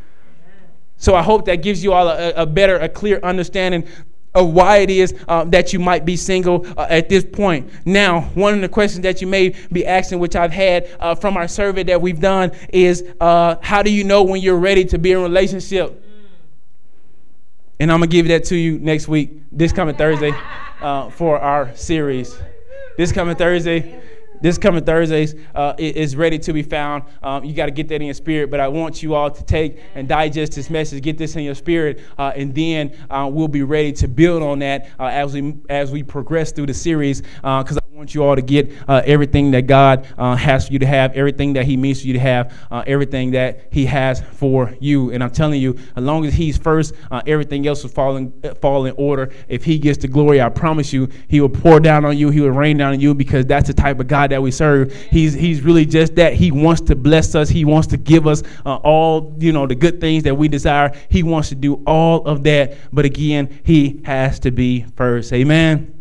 [0.97, 3.86] So I hope that gives you all a, a better, a clear understanding
[4.34, 7.70] of why it is uh, that you might be single uh, at this point.
[7.84, 11.36] Now, one of the questions that you may be asking, which I've had uh, from
[11.36, 14.98] our survey that we've done, is uh, how do you know when you're ready to
[14.98, 16.04] be in a relationship?
[17.80, 20.32] And I'm gonna give that to you next week, this coming Thursday,
[20.80, 22.38] uh, for our series.
[22.96, 24.00] This coming Thursday,
[24.41, 27.05] this coming Thursdays uh, is ready to be found.
[27.22, 28.51] Um, you got to get that in your spirit.
[28.51, 31.55] But I want you all to take and digest this message, get this in your
[31.55, 35.57] spirit, uh, and then uh, we'll be ready to build on that uh, as we
[35.68, 37.20] as we progress through the series.
[37.20, 40.78] Because uh, want you all to get uh, everything that God uh, has for you
[40.78, 44.22] to have, everything that He means for you to have, uh, everything that He has
[44.22, 45.11] for you.
[45.11, 48.32] And I'm telling you, as long as He's first, uh, everything else will fall in,
[48.62, 49.30] fall in order.
[49.48, 52.40] If He gets the glory, I promise you, He will pour down on you, He
[52.40, 54.94] will rain down on you because that's the type of God that we serve.
[55.11, 56.32] He's, he's really just that.
[56.32, 59.74] He wants to bless us, He wants to give us uh, all you know the
[59.74, 60.90] good things that we desire.
[61.11, 62.78] He wants to do all of that.
[62.94, 65.34] But again, He has to be first.
[65.34, 65.99] Amen.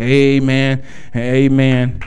[0.00, 0.82] Amen.
[1.14, 2.00] Amen.